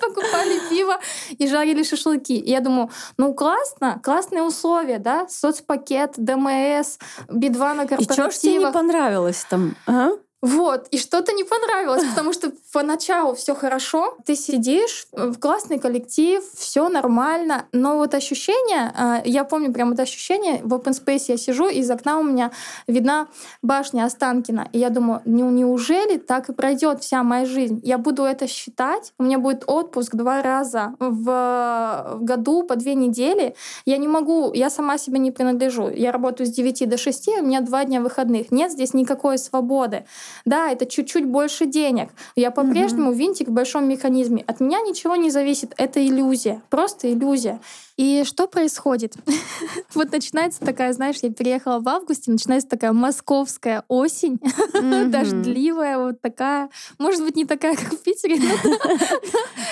покупали 0.00 0.61
пиво 0.71 0.99
и 1.30 1.49
жарили 1.49 1.83
шашлыки. 1.83 2.38
И 2.38 2.50
я 2.50 2.61
думаю, 2.61 2.90
ну 3.16 3.35
классно, 3.35 4.00
классные 4.02 4.42
условия, 4.42 4.99
да, 4.99 5.26
соцпакет, 5.28 6.14
ДМС, 6.16 6.99
Би-2 7.29 7.75
на 7.75 7.87
корпоративах. 7.87 8.11
И 8.11 8.13
что 8.13 8.31
ж 8.31 8.35
тебе 8.39 8.57
не 8.57 8.73
понравилось 8.73 9.47
там? 9.49 9.77
А? 9.87 10.11
Вот, 10.43 10.89
и 10.91 10.99
что-то 10.99 11.33
не 11.33 11.45
понравилось, 11.45 12.05
потому 12.11 12.33
что 12.33 12.53
поначалу 12.76 13.35
все 13.35 13.54
хорошо, 13.54 14.18
ты 14.26 14.37
сидишь, 14.37 15.06
в 15.12 15.38
классный 15.38 15.78
коллектив, 15.78 16.42
все 16.54 16.90
нормально, 16.90 17.64
но 17.73 17.97
вот 17.97 18.12
ощущение, 18.12 18.92
а, 18.95 19.23
я 19.25 19.45
помню 19.45 19.73
прям 19.73 19.92
это 19.92 20.02
ощущение, 20.02 20.61
в 20.62 20.75
open 20.75 20.92
space 20.92 21.25
я 21.28 21.38
сижу, 21.38 21.68
из 21.71 21.90
окна 21.90 22.18
у 22.18 22.23
меня 22.23 22.50
видна 22.87 23.28
башня 23.62 24.04
Останкина, 24.04 24.68
и 24.75 24.78
я 24.78 24.90
думаю, 24.90 25.23
ну 25.25 25.49
неужели 25.49 26.18
так 26.18 26.50
и 26.50 26.52
пройдет 26.52 27.02
вся 27.02 27.23
моя 27.23 27.47
жизнь? 27.47 27.80
Я 27.83 27.97
буду 27.97 28.25
это 28.25 28.47
считать, 28.47 29.14
у 29.18 29.23
меня 29.23 29.38
будет 29.38 29.64
отпуск 29.66 30.14
два 30.14 30.42
раза 30.42 30.97
в, 30.99 32.18
году 32.21 32.62
по 32.62 32.76
две 32.76 32.95
недели, 32.95 33.54
я 33.87 33.97
не 33.97 34.06
могу, 34.06 34.52
я 34.52 34.68
сама 34.68 34.99
себе 34.99 35.18
не 35.18 35.30
принадлежу, 35.30 35.88
я 35.88 36.12
работаю 36.12 36.47
с 36.47 36.50
9 36.50 36.87
до 36.90 36.99
6, 36.99 37.28
у 37.40 37.42
меня 37.42 37.62
два 37.62 37.87
дня 37.87 38.02
выходных, 38.02 38.52
нет 38.52 38.71
здесь 38.71 38.92
никакой 38.92 39.38
свободы. 39.38 40.04
Да, 40.45 40.71
это 40.71 40.85
чуть-чуть 40.85 41.25
больше 41.25 41.64
денег. 41.64 42.11
Я 42.35 42.50
по-прежнему 42.67 43.13
винтик 43.13 43.49
в 43.49 43.53
большом 43.53 43.89
механизме. 43.89 44.45
От 44.47 44.61
меня 44.61 44.81
ничего 44.81 45.17
не 45.17 45.31
зависит. 45.31 45.75
Это 45.77 46.05
иллюзия. 46.05 46.63
Просто 46.71 47.13
иллюзия. 47.13 47.61
И 47.97 48.25
что 48.25 48.47
происходит? 48.47 49.15
вот 49.95 50.12
начинается 50.12 50.61
такая, 50.61 50.93
знаешь, 50.93 51.17
я 51.23 51.31
переехала 51.31 51.81
в 51.81 51.88
августе, 51.88 52.31
начинается 52.31 52.69
такая 52.69 52.93
московская 52.93 53.85
осень, 53.88 54.38
дождливая, 55.11 55.99
вот 55.99 56.21
такая. 56.21 56.69
Может 56.99 57.23
быть, 57.23 57.37
не 57.37 57.47
такая, 57.47 57.75
как 57.75 57.95
в 57.95 58.03
Питере, 58.03 58.37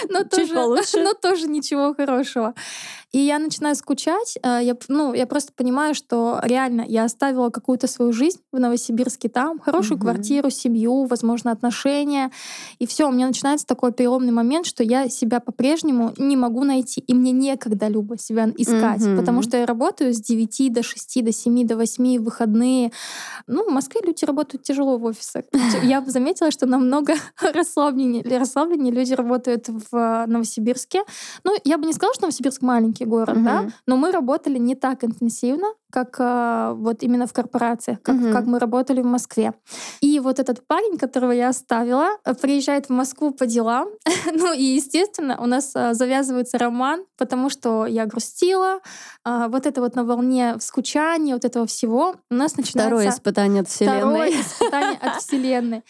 но 0.08 0.24
тоже 1.20 1.48
ничего 1.48 1.94
хорошего. 1.94 2.54
И 3.14 3.18
я 3.18 3.38
начинаю 3.38 3.76
скучать. 3.76 4.36
Э, 4.42 4.58
я, 4.60 4.76
ну, 4.88 5.14
я 5.14 5.28
просто 5.28 5.52
понимаю, 5.52 5.94
что 5.94 6.40
реально 6.42 6.84
я 6.88 7.04
оставила 7.04 7.48
какую-то 7.50 7.86
свою 7.86 8.12
жизнь 8.12 8.40
в 8.50 8.58
Новосибирске 8.58 9.28
там, 9.28 9.60
хорошую 9.60 10.00
квартиру, 10.00 10.50
семью, 10.50 11.04
возможно, 11.04 11.52
отношения. 11.52 12.32
И 12.80 12.88
все, 12.88 13.08
у 13.08 13.12
меня 13.12 13.28
начинается 13.28 13.66
такой 13.66 13.92
переломный 13.92 14.32
момент, 14.32 14.66
что 14.66 14.82
я 14.82 15.08
себя 15.08 15.38
по-прежнему 15.38 16.12
не 16.18 16.36
могу 16.36 16.64
найти. 16.64 17.02
И 17.02 17.14
мне 17.14 17.30
некогда, 17.30 17.86
Люба, 17.86 18.13
особо 18.14 18.18
себя 18.18 18.52
искать, 18.56 19.00
mm-hmm. 19.00 19.16
потому 19.16 19.42
что 19.42 19.56
я 19.56 19.66
работаю 19.66 20.12
с 20.12 20.20
9 20.20 20.72
до 20.72 20.82
6, 20.82 21.24
до 21.24 21.32
7, 21.32 21.66
до 21.66 21.76
8 21.76 22.18
в 22.18 22.24
выходные. 22.24 22.92
Ну, 23.46 23.68
в 23.68 23.72
Москве 23.72 24.00
люди 24.04 24.24
работают 24.24 24.62
тяжело 24.62 24.98
в 24.98 25.04
офисах. 25.04 25.44
Я 25.82 26.02
заметила, 26.06 26.50
что 26.50 26.66
намного 26.66 27.14
расслабленнее, 27.40 28.22
расслабленнее 28.38 28.92
люди 28.92 29.14
работают 29.14 29.68
в 29.68 30.24
Новосибирске. 30.26 31.02
Ну, 31.44 31.56
я 31.64 31.78
бы 31.78 31.86
не 31.86 31.92
сказала, 31.92 32.14
что 32.14 32.22
Новосибирск 32.22 32.62
маленький, 32.62 33.04
город, 33.04 33.36
Мгм. 33.36 33.44
да, 33.44 33.68
но 33.86 33.96
мы 33.96 34.12
работали 34.12 34.58
не 34.58 34.74
так 34.74 35.04
интенсивно, 35.04 35.66
как 35.94 36.16
а, 36.18 36.72
вот 36.74 37.04
именно 37.04 37.26
в 37.26 37.32
корпорациях, 37.32 38.02
как, 38.02 38.16
Мгм. 38.16 38.32
как 38.32 38.46
мы 38.46 38.58
работали 38.58 39.00
в 39.00 39.06
Москве. 39.06 39.52
И 40.00 40.18
вот 40.18 40.40
этот 40.40 40.66
парень, 40.66 40.98
которого 40.98 41.30
я 41.32 41.50
оставила, 41.50 42.08
приезжает 42.42 42.86
в 42.86 42.90
Москву 42.90 43.30
по 43.30 43.46
делам. 43.46 43.88
ну 44.34 44.52
и, 44.52 44.62
естественно, 44.62 45.38
у 45.40 45.46
нас 45.46 45.70
а, 45.76 45.94
завязывается 45.94 46.58
роман, 46.58 47.04
потому 47.16 47.48
что 47.48 47.86
я 47.86 48.06
грустила. 48.06 48.80
а, 49.24 49.46
вот 49.48 49.66
это 49.66 49.80
вот 49.80 49.94
на 49.94 50.04
волне 50.04 50.56
скучания, 50.60 51.34
вот 51.34 51.44
этого 51.44 51.64
всего. 51.66 52.16
У 52.30 52.34
нас 52.34 52.56
начинается... 52.56 52.88
Второе 52.96 53.08
испытание 53.10 53.62
от 53.62 53.68
Второе 53.68 54.26
Вселенной. 54.30 54.40
испытание 54.40 54.98
от 55.00 55.16
Вселенной. 55.22 55.82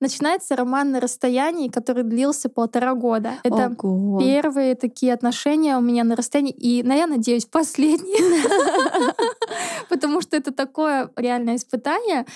Начинается 0.00 0.56
роман 0.56 0.90
на 0.90 1.00
расстоянии, 1.00 1.68
который 1.68 2.02
длился 2.02 2.48
полтора 2.48 2.94
года. 2.94 3.34
Это 3.44 3.72
Ого. 3.82 4.18
первые 4.18 4.74
такие 4.74 5.14
отношения 5.14 5.78
у 5.78 5.80
меня 5.80 6.02
на 6.04 6.16
расстоянии. 6.16 6.52
И, 6.52 6.82
ну, 6.82 6.94
я 6.94 7.06
надеюсь, 7.06 7.46
последние. 7.46 8.18
Потому 9.88 10.20
что 10.20 10.36
это 10.36 10.52
такое 10.52 11.10
реальное 11.16 11.56
испытание. 11.56 12.26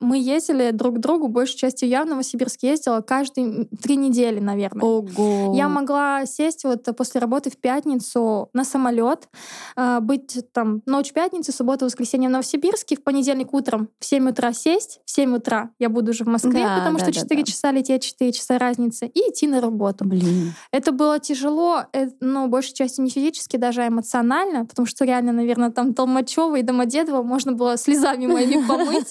Мы 0.00 0.18
ездили 0.18 0.70
друг 0.70 0.96
к 0.96 0.98
другу, 0.98 1.28
большей 1.28 1.56
частью 1.56 1.88
я 1.88 2.04
в 2.04 2.06
Новосибирск 2.06 2.62
ездила 2.62 3.00
каждые 3.00 3.66
три 3.82 3.96
недели, 3.96 4.40
наверное. 4.40 4.84
Ого. 4.84 5.54
Я 5.54 5.68
могла 5.68 6.26
сесть 6.26 6.64
вот 6.64 6.84
после 6.96 7.20
работы 7.20 7.50
в 7.50 7.56
пятницу 7.56 8.50
на 8.52 8.64
самолет, 8.64 9.28
а, 9.76 10.00
быть 10.00 10.38
там 10.52 10.82
ночь 10.86 11.12
пятницы, 11.12 11.52
суббота, 11.52 11.84
воскресенье 11.84 12.28
в 12.28 12.32
Новосибирске, 12.32 12.96
в 12.96 13.02
понедельник 13.02 13.52
утром 13.52 13.88
в 13.98 14.04
7 14.04 14.28
утра 14.30 14.52
сесть, 14.52 15.00
в 15.04 15.10
7 15.10 15.36
утра 15.36 15.70
я 15.78 15.88
буду 15.88 16.10
уже 16.10 16.24
в 16.24 16.28
Москве, 16.28 16.62
Да, 16.62 16.78
потому 16.78 16.98
да, 16.98 17.04
что 17.04 17.14
да, 17.14 17.20
4 17.20 17.42
да. 17.42 17.46
часа 17.46 17.70
лететь, 17.72 18.04
4 18.04 18.32
часа 18.32 18.58
разницы, 18.58 19.06
и 19.06 19.20
идти 19.30 19.46
на 19.46 19.60
работу. 19.60 20.04
Блин. 20.04 20.54
Это 20.70 20.92
было 20.92 21.18
тяжело, 21.18 21.84
э, 21.92 22.08
но 22.20 22.48
большей 22.48 22.74
частью 22.74 23.04
не 23.04 23.10
физически, 23.10 23.56
даже 23.56 23.82
а 23.82 23.88
эмоционально, 23.88 24.64
потому 24.66 24.86
что 24.86 25.04
реально, 25.04 25.32
наверное, 25.32 25.70
там 25.70 25.94
Толмачева 25.94 26.56
и 26.56 26.62
Домодедово 26.66 27.22
можно 27.22 27.52
было 27.52 27.76
слезами 27.76 28.26
моими 28.26 28.66
помыть. 28.68 29.08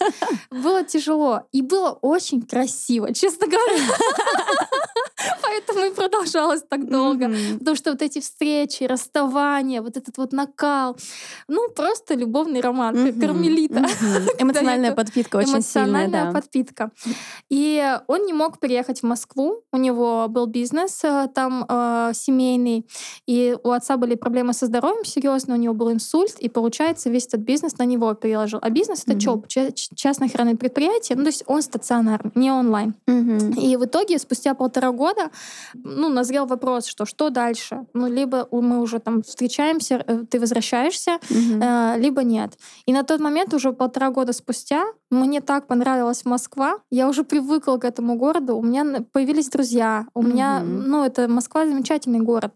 Было 0.52 0.84
тяжело. 0.84 1.44
И 1.54 1.62
было 1.62 1.98
очень 2.02 2.42
красиво, 2.42 3.14
честно 3.14 3.48
говоря. 3.48 3.78
Продолжалось 6.36 6.64
так 6.70 6.90
долго. 6.90 7.28
Мгм. 7.28 7.60
Потому 7.60 7.78
что 7.78 7.92
вот 7.92 8.02
эти 8.02 8.20
встречи, 8.20 8.84
расставания, 8.84 9.82
вот 9.82 9.96
этот 9.96 10.18
вот 10.18 10.34
накал, 10.34 10.98
ну, 11.48 11.70
просто 11.70 12.14
любовный 12.14 12.60
роман, 12.62 12.96
Мгм. 12.96 13.22
кармелита. 13.22 13.80
Мгм. 13.80 13.86
Эмоциональная 14.40 14.92
подпитка 14.92 15.38
очень 15.38 15.62
сильная, 15.62 16.06
Эмоциональная 16.08 16.26
да. 16.26 16.32
подпитка. 16.32 16.92
И 17.50 17.98
он 18.08 18.26
не 18.26 18.34
мог 18.34 18.60
переехать 18.60 19.00
в 19.00 19.04
Москву. 19.04 19.64
У 19.72 19.78
него 19.78 20.28
был 20.28 20.46
бизнес 20.46 21.04
э, 21.04 21.30
там 21.34 21.66
э, 21.70 22.12
семейный. 22.14 22.86
И 23.28 23.56
у 23.64 23.70
отца 23.72 23.96
были 23.96 24.16
проблемы 24.16 24.54
со 24.54 24.66
здоровьем 24.66 25.06
серьезно. 25.06 25.54
У 25.56 25.58
него 25.58 25.74
был 25.74 25.90
инсульт. 25.92 26.36
И 26.40 26.50
получается, 26.50 27.10
весь 27.10 27.28
этот 27.28 27.42
бизнес 27.42 27.78
на 27.78 27.86
него 27.86 28.14
переложил. 28.14 28.60
А 28.62 28.70
бизнес 28.70 29.04
это 29.04 29.14
Мгм. 29.14 29.20
ЧОП, 29.20 29.48
частное 29.96 30.28
охранное 30.28 30.56
предприятие. 30.56 31.18
Ну, 31.18 31.24
то 31.24 31.30
есть 31.30 31.44
он 31.48 31.62
стационарный, 31.62 32.32
не 32.36 32.52
онлайн. 32.52 32.94
Мгм. 33.08 33.52
И 33.52 33.78
в 33.78 33.86
итоге, 33.86 34.20
спустя 34.20 34.54
полтора 34.54 34.92
года, 34.92 35.32
ну, 35.74 36.10
назрел 36.26 36.46
вопрос, 36.48 36.88
что 36.88 37.06
что 37.06 37.30
дальше? 37.30 37.86
Ну, 37.94 38.08
либо 38.08 38.48
мы 38.52 38.80
уже 38.82 39.00
там 39.00 39.22
встречаемся, 39.22 40.04
э, 40.08 40.24
ты 40.30 40.40
возвращаешься, 40.40 41.20
э, 41.30 42.00
либо 42.00 42.24
нет. 42.24 42.58
И 42.88 42.94
на 42.94 43.04
тот 43.04 43.20
момент, 43.22 43.54
уже 43.54 43.72
полтора 43.74 44.10
года 44.10 44.34
спустя, 44.34 44.86
мне 45.12 45.42
так 45.42 45.68
понравилась 45.68 46.26
Москва, 46.26 46.78
я 46.92 47.08
уже 47.08 47.24
привыкла 47.24 47.78
к 47.78 47.86
этому 47.86 48.16
городу, 48.18 48.58
у 48.58 48.64
меня 48.64 49.04
появились 49.12 49.50
друзья, 49.50 50.06
у 50.16 50.24
меня, 50.24 50.60
Мгм. 50.60 50.90
ну, 50.90 51.04
это 51.04 51.28
Москва 51.28 51.66
замечательный 51.66 52.20
город. 52.20 52.54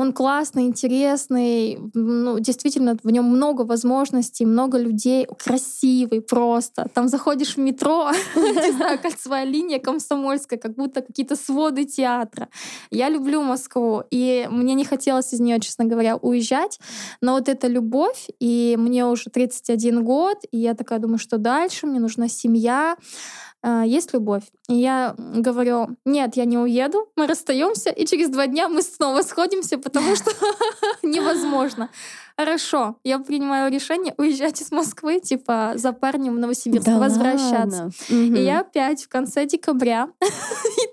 Он 0.00 0.12
классный, 0.14 0.62
интересный, 0.62 1.78
ну, 1.92 2.38
действительно, 2.38 2.96
в 3.02 3.10
нем 3.10 3.26
много 3.26 3.66
возможностей, 3.66 4.46
много 4.46 4.78
людей, 4.78 5.26
красивый 5.26 6.22
просто. 6.22 6.88
Там 6.94 7.08
заходишь 7.08 7.56
в 7.56 7.58
метро, 7.58 8.10
кольцевая 9.02 9.44
линия 9.44 9.78
комсомольская, 9.78 10.58
как 10.58 10.74
будто 10.74 11.02
какие-то 11.02 11.36
своды 11.36 11.84
театра. 11.84 12.48
Я 12.90 13.10
люблю 13.10 13.42
Москву, 13.42 14.02
и 14.10 14.48
мне 14.50 14.72
не 14.72 14.84
хотелось 14.84 15.34
из 15.34 15.40
нее, 15.40 15.60
честно 15.60 15.84
говоря, 15.84 16.16
уезжать, 16.16 16.80
но 17.20 17.34
вот 17.34 17.50
эта 17.50 17.66
любовь, 17.66 18.28
и 18.40 18.76
мне 18.78 19.04
уже 19.04 19.28
31 19.28 20.02
год, 20.02 20.38
и 20.50 20.56
я 20.56 20.72
такая 20.72 20.98
думаю, 20.98 21.18
что 21.18 21.36
дальше, 21.36 21.86
мне 21.86 22.00
нужна 22.00 22.28
семья, 22.28 22.96
а, 23.62 23.84
есть 23.84 24.12
любовь. 24.14 24.44
И 24.68 24.74
я 24.74 25.14
говорю, 25.16 25.96
нет, 26.04 26.36
я 26.36 26.44
не 26.44 26.58
уеду, 26.58 27.08
мы 27.16 27.26
расстаемся, 27.26 27.90
и 27.90 28.06
через 28.06 28.30
два 28.30 28.46
дня 28.46 28.68
мы 28.68 28.82
снова 28.82 29.22
сходимся, 29.22 29.78
потому 29.78 30.16
что 30.16 30.30
невозможно. 31.02 31.90
Хорошо, 32.36 32.96
я 33.04 33.18
принимаю 33.18 33.70
решение 33.70 34.14
уезжать 34.16 34.62
из 34.62 34.72
Москвы, 34.72 35.20
типа 35.20 35.72
за 35.74 35.92
парнем 35.92 36.36
в 36.36 36.38
Новосибирск, 36.38 36.88
возвращаться. 36.88 37.90
И 38.08 38.42
я 38.42 38.60
опять 38.60 39.02
в 39.04 39.08
конце 39.08 39.44
декабря 39.44 40.08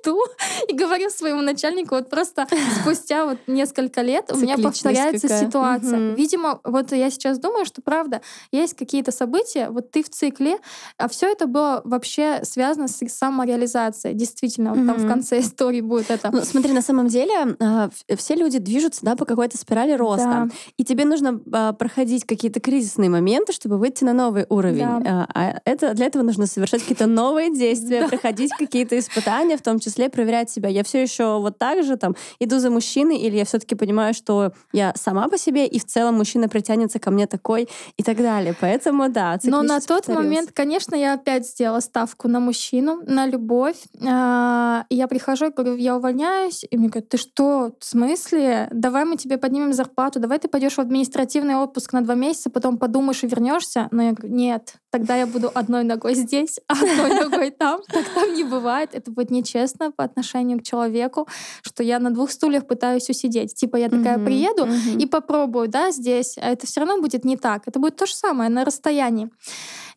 иду 0.07 0.19
и 0.67 0.73
говорю 0.73 1.09
своему 1.09 1.41
начальнику, 1.41 1.95
вот 1.95 2.09
просто 2.09 2.47
спустя 2.81 3.25
вот 3.25 3.37
несколько 3.47 4.01
лет 4.01 4.31
у 4.33 4.37
меня 4.37 4.57
повторяется 4.57 5.27
какая. 5.27 5.45
ситуация. 5.45 5.97
Мгм. 5.97 6.15
Видимо, 6.15 6.59
вот 6.63 6.91
я 6.91 7.09
сейчас 7.09 7.39
думаю, 7.39 7.65
что 7.65 7.81
правда, 7.81 8.21
есть 8.51 8.75
какие-то 8.75 9.11
события, 9.11 9.69
вот 9.69 9.91
ты 9.91 10.03
в 10.03 10.09
цикле, 10.09 10.57
а 10.97 11.07
все 11.07 11.31
это 11.31 11.47
было 11.47 11.81
вообще 11.83 12.41
связано 12.43 12.87
с 12.87 12.97
самореализацией. 13.07 14.15
Действительно, 14.15 14.73
вот 14.73 14.85
там 14.85 14.97
в 14.97 15.07
конце 15.07 15.39
истории 15.41 15.81
будет 15.81 16.11
это. 16.11 16.29
Ну, 16.31 16.41
смотри, 16.43 16.73
на 16.73 16.81
самом 16.81 17.07
деле 17.07 17.55
а, 17.59 17.89
все 18.15 18.35
люди 18.35 18.59
движутся 18.59 19.03
да, 19.03 19.15
по 19.15 19.25
какой-то 19.25 19.57
спирали 19.57 19.93
роста. 19.93 20.47
Да. 20.47 20.47
И 20.77 20.83
тебе 20.83 21.05
нужно 21.05 21.39
а, 21.51 21.73
проходить 21.73 22.25
какие-то 22.25 22.59
кризисные 22.59 23.09
моменты, 23.09 23.53
чтобы 23.53 23.77
выйти 23.77 24.03
на 24.03 24.13
новый 24.13 24.45
уровень. 24.49 25.03
Да. 25.03 25.27
А, 25.33 25.51
а 25.53 25.61
это, 25.65 25.93
для 25.93 26.05
этого 26.05 26.23
нужно 26.23 26.47
совершать 26.47 26.81
какие-то 26.81 27.07
новые 27.07 27.53
действия, 27.53 28.07
проходить 28.09 28.51
какие-то 28.57 28.97
испытания, 28.97 29.57
в 29.57 29.61
том 29.61 29.79
числе 29.79 29.96
проверять 30.05 30.49
себя. 30.49 30.69
Я 30.69 30.83
все 30.83 31.01
еще 31.01 31.39
вот 31.39 31.57
так 31.57 31.83
же 31.83 31.97
там 31.97 32.15
иду 32.39 32.59
за 32.59 32.69
мужчиной, 32.69 33.17
или 33.17 33.35
я 33.37 33.45
все-таки 33.45 33.75
понимаю, 33.75 34.13
что 34.13 34.53
я 34.71 34.93
сама 34.95 35.27
по 35.27 35.37
себе, 35.37 35.67
и 35.67 35.79
в 35.79 35.85
целом 35.85 36.15
мужчина 36.15 36.47
притянется 36.47 36.99
ко 36.99 37.11
мне 37.11 37.27
такой, 37.27 37.67
и 37.97 38.03
так 38.03 38.17
далее. 38.17 38.55
Поэтому 38.59 39.09
да, 39.09 39.37
Но 39.43 39.61
на 39.63 39.79
тот 39.79 40.05
повторилась. 40.05 40.25
момент, 40.25 40.51
конечно, 40.53 40.95
я 40.95 41.13
опять 41.13 41.47
сделала 41.47 41.79
ставку 41.79 42.27
на 42.27 42.39
мужчину, 42.39 43.01
на 43.05 43.25
любовь. 43.25 43.77
А, 44.05 44.85
И 44.89 44.95
я 44.95 45.07
прихожу 45.07 45.47
и 45.47 45.49
говорю, 45.51 45.75
я 45.75 45.95
увольняюсь. 45.97 46.65
И 46.69 46.77
мне 46.77 46.89
говорят, 46.89 47.09
ты 47.09 47.17
что, 47.17 47.71
в 47.79 47.85
смысле? 47.85 48.69
Давай 48.71 49.05
мы 49.05 49.17
тебе 49.17 49.37
поднимем 49.37 49.73
зарплату, 49.73 50.19
давай 50.19 50.39
ты 50.39 50.47
пойдешь 50.47 50.75
в 50.75 50.79
административный 50.79 51.55
отпуск 51.55 51.93
на 51.93 52.01
два 52.01 52.15
месяца, 52.15 52.49
потом 52.49 52.77
подумаешь 52.77 53.23
и 53.23 53.27
вернешься. 53.27 53.87
Но 53.91 54.03
я 54.03 54.11
говорю, 54.11 54.33
нет, 54.33 54.75
тогда 54.97 55.15
я 55.15 55.27
буду 55.27 55.51
одной 55.53 55.83
ногой 55.83 56.15
здесь, 56.15 56.59
а 56.67 56.73
одной 56.73 57.19
ногой 57.23 57.51
там. 57.51 57.81
Так 57.87 58.05
там 58.15 58.33
не 58.33 58.43
бывает. 58.43 58.89
Это 58.93 59.11
будет 59.11 59.29
нечестно 59.29 59.91
по 59.91 60.03
отношению 60.03 60.59
к 60.59 60.63
человеку, 60.63 61.27
что 61.61 61.83
я 61.83 61.99
на 61.99 62.09
двух 62.09 62.31
стульях 62.31 62.65
пытаюсь 62.65 63.07
усидеть. 63.09 63.53
Типа 63.53 63.77
я 63.77 63.89
такая 63.89 64.17
приеду, 64.17 64.67
и 64.97 65.05
попробую, 65.05 65.67
да, 65.67 65.91
здесь, 65.91 66.37
а 66.37 66.49
это 66.49 66.65
все 66.65 66.81
равно 66.81 66.99
будет 66.99 67.25
не 67.25 67.37
так. 67.37 67.67
Это 67.67 67.79
будет 67.79 67.95
то 67.95 68.07
же 68.07 68.15
самое 68.15 68.49
на 68.49 68.65
расстоянии. 68.65 69.29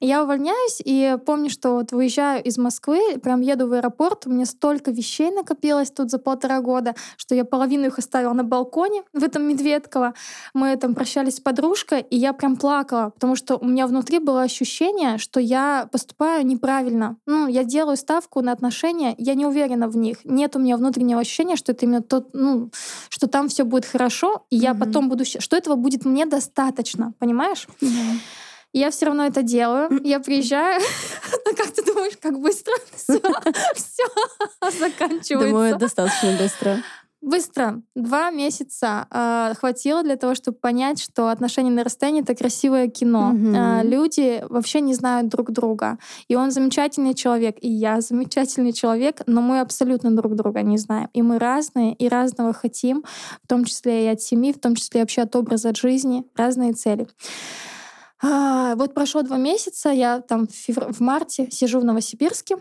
Я 0.03 0.23
увольняюсь, 0.23 0.81
и 0.83 1.19
помню, 1.27 1.51
что 1.51 1.73
вот 1.75 1.93
выезжаю 1.93 2.43
из 2.43 2.57
Москвы, 2.57 3.19
прям 3.23 3.43
еду 3.43 3.67
в 3.67 3.75
аэропорт, 3.75 4.27
у 4.27 4.31
меня 4.31 4.47
столько 4.47 4.91
вещей 4.91 5.31
накопилось 5.31 5.91
тут 5.91 6.11
за 6.11 6.19
полтора 6.19 6.61
года, 6.63 6.95
что 7.19 7.35
я 7.35 7.45
половину 7.45 7.87
их 7.87 7.99
оставила 7.99 8.33
на 8.33 8.43
балконе 8.43 9.03
в 9.13 9.23
этом 9.23 9.43
Медведково. 9.43 10.15
Мы 10.55 10.75
там 10.77 10.95
прощались 10.95 11.37
с 11.37 11.41
подружкой, 11.41 12.01
и 12.01 12.17
я 12.17 12.33
прям 12.33 12.57
плакала, 12.57 13.11
потому 13.11 13.37
что 13.37 13.57
у 13.57 13.67
меня 13.67 13.87
внутри 13.87 14.21
было 14.21 14.41
ощущение, 14.43 15.19
что 15.19 15.39
я 15.39 15.87
поступаю 15.93 16.47
неправильно. 16.47 17.17
Ну, 17.27 17.47
я 17.47 17.65
делаю 17.65 17.99
ставку 17.99 18.41
на 18.41 18.53
отношения, 18.53 19.15
я 19.19 19.35
не 19.35 19.45
уверена 19.45 19.87
в 19.87 19.99
них. 19.99 20.19
Нет 20.25 20.57
у 20.57 20.59
меня 20.61 20.79
внутреннего 20.79 21.21
ощущения, 21.21 21.57
что 21.57 21.73
это 21.73 21.85
именно 21.85 22.01
тот, 22.03 22.31
ну, 22.33 22.71
что 23.11 23.27
там 23.27 23.49
все 23.49 23.65
будет 23.65 23.85
хорошо, 23.85 24.47
и 24.49 24.57
я 24.57 24.73
Мгм. 24.73 24.81
потом 24.81 25.09
буду, 25.11 25.25
что 25.27 25.57
этого 25.57 25.77
будет 25.77 26.07
мне 26.07 26.25
достаточно, 26.25 27.13
понимаешь? 27.19 27.67
Да. 27.83 27.89
И 28.73 28.79
Я 28.79 28.91
все 28.91 29.07
равно 29.07 29.27
это 29.27 29.43
делаю. 29.43 30.01
Я 30.05 30.21
приезжаю. 30.21 30.81
Как 31.57 31.71
ты 31.73 31.85
думаешь, 31.85 32.17
как 32.21 32.39
быстро 32.39 32.73
все, 32.95 33.21
заканчивается? 34.79 35.49
Думаю, 35.49 35.77
достаточно 35.77 36.37
быстро. 36.39 36.83
Быстро. 37.23 37.83
Два 37.95 38.31
месяца 38.31 39.07
э, 39.11 39.53
хватило 39.59 40.03
для 40.03 40.17
того, 40.17 40.35
чтобы 40.35 40.57
понять, 40.57 41.03
что 41.03 41.29
отношения 41.29 41.71
на 41.71 41.85
расстоянии— 41.85 42.23
это 42.23 42.35
красивое 42.35 42.89
кино. 42.89 43.33
Мгм. 43.33 43.55
Э, 43.55 43.83
люди 43.85 44.43
вообще 44.49 44.81
не 44.81 44.95
знают 44.95 45.29
друг 45.29 45.51
друга. 45.51 45.99
И 46.29 46.35
он 46.35 46.51
замечательный 46.51 47.13
человек, 47.13 47.57
и 47.61 47.69
я 47.69 48.01
замечательный 48.01 48.73
человек, 48.73 49.21
но 49.27 49.43
мы 49.43 49.61
абсолютно 49.61 50.17
друг 50.17 50.35
друга 50.35 50.63
не 50.63 50.79
знаем. 50.79 51.11
И 51.13 51.21
мы 51.21 51.39
разные, 51.39 51.93
и 51.93 52.09
разного 52.09 52.55
хотим, 52.55 53.05
в 53.45 53.47
том 53.47 53.67
числе 53.67 54.07
и 54.07 54.09
от 54.09 54.23
семьи, 54.23 54.55
в 54.55 54.59
том 54.59 54.75
числе 54.75 55.01
вообще 55.01 55.23
от 55.23 55.37
образа 55.37 55.75
жизни, 55.75 56.25
разные 56.37 56.73
цели. 56.73 57.07
А, 58.23 58.75
вот 58.77 58.95
прошло 58.95 59.23
два 59.23 59.39
месяца, 59.39 59.91
я 59.91 60.21
там 60.21 60.47
в, 60.47 60.51
февр- 60.51 60.93
в 60.93 61.01
марте 61.01 61.51
сижу 61.51 61.81
в 61.81 61.85
Новосибирске, 61.85 62.57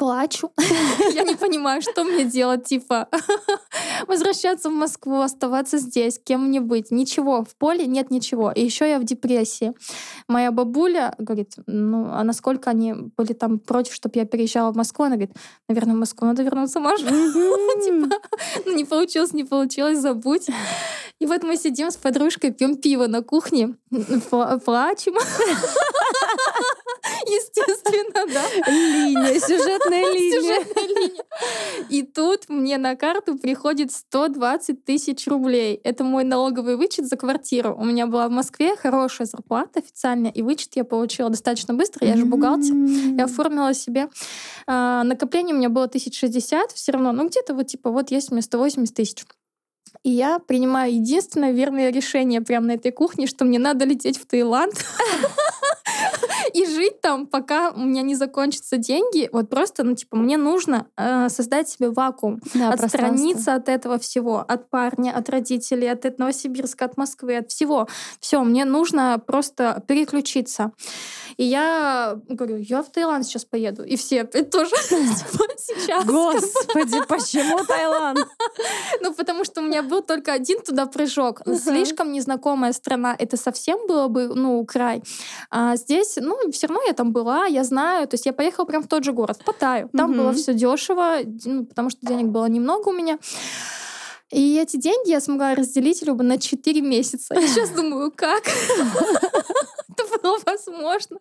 плачу. 0.00 0.50
Я 1.14 1.24
не 1.24 1.36
понимаю, 1.36 1.82
что 1.82 2.04
мне 2.04 2.24
делать, 2.24 2.64
типа 2.64 3.08
возвращаться 4.06 4.70
в 4.70 4.72
Москву, 4.72 5.20
оставаться 5.20 5.76
здесь, 5.78 6.18
кем 6.24 6.46
мне 6.46 6.60
быть. 6.60 6.90
Ничего, 6.90 7.44
в 7.44 7.54
поле 7.56 7.86
нет 7.86 8.10
ничего. 8.10 8.50
И 8.50 8.64
еще 8.64 8.88
я 8.88 8.98
в 8.98 9.04
депрессии. 9.04 9.74
Моя 10.26 10.52
бабуля 10.52 11.14
говорит, 11.18 11.52
ну, 11.66 12.08
а 12.10 12.24
насколько 12.24 12.70
они 12.70 12.94
были 13.16 13.34
там 13.34 13.58
против, 13.58 13.92
чтобы 13.92 14.18
я 14.18 14.24
переезжала 14.24 14.72
в 14.72 14.76
Москву? 14.76 15.04
Она 15.04 15.16
говорит, 15.16 15.36
наверное, 15.68 15.94
в 15.94 15.98
Москву 15.98 16.26
надо 16.26 16.42
вернуться, 16.42 16.80
Маша. 16.80 17.04
Типа, 17.84 18.08
ну, 18.64 18.74
не 18.74 18.86
получилось, 18.86 19.34
не 19.34 19.44
получилось, 19.44 19.98
забудь. 19.98 20.48
И 21.18 21.26
вот 21.26 21.42
мы 21.42 21.56
сидим 21.58 21.90
с 21.90 21.96
подружкой, 21.98 22.52
пьем 22.52 22.76
пиво 22.76 23.06
на 23.06 23.22
кухне, 23.22 23.74
плачем. 23.90 25.14
Естественно, 27.26 28.26
да. 28.32 28.44
Линия, 29.20 29.40
сюжетная 29.40 30.12
линия. 30.12 30.40
Сюжетная 30.40 30.88
линия. 30.88 31.24
И 31.88 32.02
тут 32.02 32.48
мне 32.48 32.78
на 32.78 32.96
карту 32.96 33.36
приходит 33.38 33.92
120 33.92 34.84
тысяч 34.84 35.26
рублей. 35.26 35.80
Это 35.84 36.04
мой 36.04 36.24
налоговый 36.24 36.76
вычет 36.76 37.06
за 37.06 37.16
квартиру. 37.16 37.76
У 37.78 37.84
меня 37.84 38.06
была 38.06 38.28
в 38.28 38.30
Москве 38.30 38.76
хорошая 38.76 39.26
зарплата 39.26 39.80
официальная, 39.80 40.30
и 40.30 40.42
вычет 40.42 40.76
я 40.76 40.84
получила 40.84 41.30
достаточно 41.30 41.74
быстро. 41.74 42.06
Я 42.06 42.16
же 42.16 42.24
бухгалтер. 42.24 42.74
Я 43.16 43.24
оформила 43.24 43.74
себе. 43.74 44.08
А, 44.66 45.02
накопление 45.04 45.54
у 45.54 45.58
меня 45.58 45.68
было 45.68 45.84
1060 45.84 46.72
все 46.72 46.92
равно. 46.92 47.12
Ну, 47.12 47.28
где-то 47.28 47.54
вот 47.54 47.66
типа 47.66 47.90
вот 47.90 48.10
есть 48.10 48.30
мне 48.30 48.42
180 48.42 48.94
тысяч. 48.94 49.24
И 50.02 50.10
я 50.10 50.38
принимаю 50.38 50.94
единственное 50.94 51.52
верное 51.52 51.90
решение 51.90 52.40
прямо 52.40 52.68
на 52.68 52.72
этой 52.72 52.92
кухне, 52.92 53.26
что 53.26 53.44
мне 53.44 53.58
надо 53.58 53.84
лететь 53.84 54.18
в 54.18 54.26
Таиланд 54.26 54.72
и 56.52 56.66
жить 56.66 57.00
там, 57.00 57.26
пока 57.26 57.70
у 57.70 57.80
меня 57.80 58.02
не 58.02 58.14
закончатся 58.14 58.76
деньги. 58.76 59.28
Вот 59.32 59.48
просто, 59.48 59.84
ну, 59.84 59.94
типа, 59.94 60.16
мне 60.16 60.36
нужно 60.36 60.86
э, 60.96 61.28
создать 61.28 61.68
себе 61.68 61.90
вакуум, 61.90 62.40
Да, 62.54 62.70
отстраниться 62.70 63.54
от 63.54 63.68
этого 63.68 63.98
всего, 63.98 64.44
от 64.46 64.70
парня, 64.70 65.12
от 65.12 65.28
родителей, 65.28 65.88
от 65.88 66.18
Новосибирска, 66.18 66.84
от 66.84 66.96
Москвы, 66.96 67.36
от 67.36 67.50
всего. 67.50 67.88
Все, 68.20 68.42
мне 68.42 68.64
нужно 68.64 69.20
просто 69.24 69.82
переключиться. 69.86 70.72
И 71.36 71.44
я 71.44 72.18
говорю, 72.28 72.56
я 72.56 72.82
в 72.82 72.90
Таиланд 72.90 73.24
сейчас 73.24 73.44
поеду. 73.44 73.84
И 73.84 73.96
все 73.96 74.22
опять 74.22 74.50
тоже 74.50 74.70
типа, 74.88 75.44
сейчас. 75.58 76.04
Господи, 76.04 77.00
почему 77.08 77.64
Таиланд? 77.64 78.26
Ну, 79.00 79.14
потому 79.14 79.44
что 79.44 79.60
у 79.60 79.64
меня 79.64 79.82
был 79.82 80.02
только 80.02 80.32
один 80.32 80.60
туда 80.62 80.86
прыжок. 80.86 81.42
Слишком 81.62 82.12
незнакомая 82.12 82.72
страна. 82.72 83.14
Это 83.18 83.36
совсем 83.36 83.86
было 83.86 84.08
бы, 84.08 84.28
ну, 84.28 84.64
край. 84.64 85.02
А 85.50 85.76
здесь, 85.76 86.16
ну, 86.20 86.36
все 86.50 86.66
равно 86.66 86.82
я 86.86 86.92
там 86.92 87.12
была, 87.12 87.46
я 87.46 87.64
знаю. 87.64 88.06
То 88.08 88.14
есть 88.14 88.26
я 88.26 88.32
поехала 88.32 88.64
прям 88.64 88.82
в 88.82 88.88
тот 88.88 89.04
же 89.04 89.12
город, 89.12 89.38
в 89.40 89.44
Паттайю. 89.44 89.88
Там 89.96 90.12
было 90.12 90.32
все 90.32 90.54
дешево, 90.54 91.18
ну, 91.44 91.64
потому 91.64 91.90
что 91.90 92.06
денег 92.06 92.26
было 92.26 92.46
немного 92.46 92.88
у 92.88 92.92
меня. 92.92 93.18
И 94.30 94.56
эти 94.58 94.76
деньги 94.76 95.10
я 95.10 95.20
смогла 95.20 95.54
разделить 95.56 96.02
любо 96.02 96.22
на 96.22 96.38
4 96.38 96.80
месяца. 96.82 97.34
Я 97.34 97.48
сейчас 97.48 97.70
думаю, 97.70 98.12
как 98.14 98.44
было 100.22 100.38
возможно. 100.46 101.18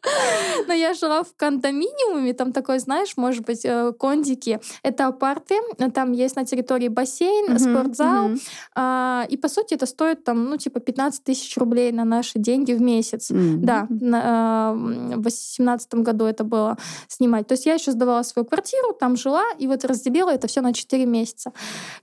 Но 0.68 0.74
я 0.74 0.94
жила 0.94 1.24
в 1.24 1.34
кондоминиуме, 1.36 2.34
там 2.34 2.52
такой, 2.52 2.80
знаешь, 2.80 3.18
может 3.18 3.46
быть, 3.46 3.66
э, 3.66 3.92
кондики. 4.00 4.60
Это 4.84 5.08
апарты, 5.08 5.56
там 5.94 6.12
есть 6.12 6.36
на 6.36 6.46
территории 6.46 6.88
бассейн, 6.88 7.46
Мгм, 7.54 7.60
спортзал. 7.60 8.28
мгм. 8.30 8.40
А, 8.76 9.26
И, 9.30 9.38
по 9.38 9.48
сути, 9.50 9.74
это 9.76 9.86
стоит 9.86 10.24
там, 10.24 10.46
ну, 10.46 10.58
типа 10.58 10.80
15 10.80 11.24
тысяч 11.24 11.58
рублей 11.58 11.92
на 11.92 12.06
наши 12.06 12.40
деньги 12.40 12.74
в 12.74 12.82
месяц. 12.82 13.32
М. 13.32 13.62
Да, 13.64 13.88
на, 13.90 14.72
м, 14.74 15.10
в 15.20 15.22
2018 15.22 16.04
году 16.04 16.26
это 16.26 16.44
было 16.44 16.78
снимать. 17.08 17.48
То 17.48 17.54
есть 17.54 17.66
я 17.66 17.74
еще 17.76 17.92
сдавала 17.92 18.24
свою 18.24 18.46
квартиру, 18.46 18.94
там 19.00 19.16
жила, 19.16 19.44
и 19.60 19.68
вот 19.68 19.86
разделила 19.86 20.30
это 20.30 20.48
все 20.48 20.62
на 20.62 20.74
4 20.74 21.06
месяца. 21.06 21.52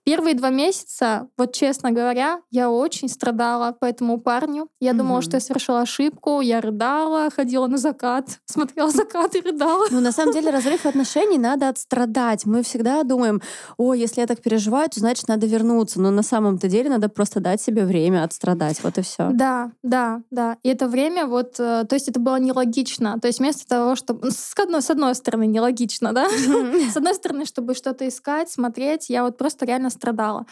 Первые 0.05 0.35
два 0.35 0.51
месяца, 0.51 1.29
вот 1.39 1.53
честно 1.55 1.91
говоря, 1.93 2.41
я 2.51 2.71
очень 2.71 3.09
страдала 3.09 3.73
по 3.73 3.85
этому 3.87 4.21
парню. 4.21 4.69
Я 4.81 4.93
думала, 4.93 5.17
Мгм. 5.19 5.23
что 5.23 5.37
я 5.37 5.41
совершила 5.41 5.81
ошибку, 5.81 6.41
я 6.41 6.61
рыдала, 6.61 6.86
ходила 7.35 7.67
на 7.67 7.79
закат, 7.79 8.25
смотрела 8.47 8.91
закат 8.91 9.35
и 9.35 9.41
рыдала. 9.41 9.87
Ну, 9.91 10.01
на 10.01 10.13
самом 10.13 10.33
деле, 10.33 10.51
разрыв 10.51 10.87
отношений 10.87 11.39
надо 11.39 11.69
отстрадать. 11.69 12.47
Мы 12.47 12.63
всегда 12.63 13.03
думаем, 13.03 13.43
о, 13.77 13.95
если 13.95 14.21
я 14.21 14.27
так 14.27 14.41
переживаю, 14.41 14.89
то 14.89 15.01
значит 15.01 15.29
надо 15.29 15.47
вернуться. 15.47 16.01
Но 16.01 16.11
на 16.11 16.23
самом-то 16.23 16.69
деле 16.69 16.91
надо 16.91 17.09
просто 17.09 17.41
дать 17.41 17.61
себе 17.61 17.85
время 17.85 18.25
отстрадать. 18.25 18.83
Вот 18.83 18.99
и 18.99 19.03
все. 19.03 19.31
Да, 19.33 19.71
да, 19.83 20.23
да. 20.31 20.57
И 20.63 20.69
это 20.69 20.89
время 20.89 21.27
вот, 21.27 21.59
э, 21.59 21.85
то 21.89 21.95
есть 21.95 22.09
это 22.09 22.21
было 22.21 22.37
нелогично. 22.37 23.19
То 23.21 23.29
есть 23.29 23.39
вместо 23.39 23.67
того, 23.67 23.97
чтобы... 23.97 24.31
С 24.31 24.55
одной, 24.59 24.83
с 24.83 24.91
одной 24.91 25.15
стороны, 25.15 25.47
нелогично, 25.47 26.13
да? 26.13 26.29
С 26.93 26.97
одной 26.97 27.15
стороны, 27.15 27.45
чтобы 27.45 27.75
что-то 27.75 28.07
искать, 28.09 28.51
смотреть, 28.51 29.11
я 29.11 29.25
вот 29.25 29.37
просто 29.37 29.67
реально 29.67 29.91
страдала. 29.91 30.47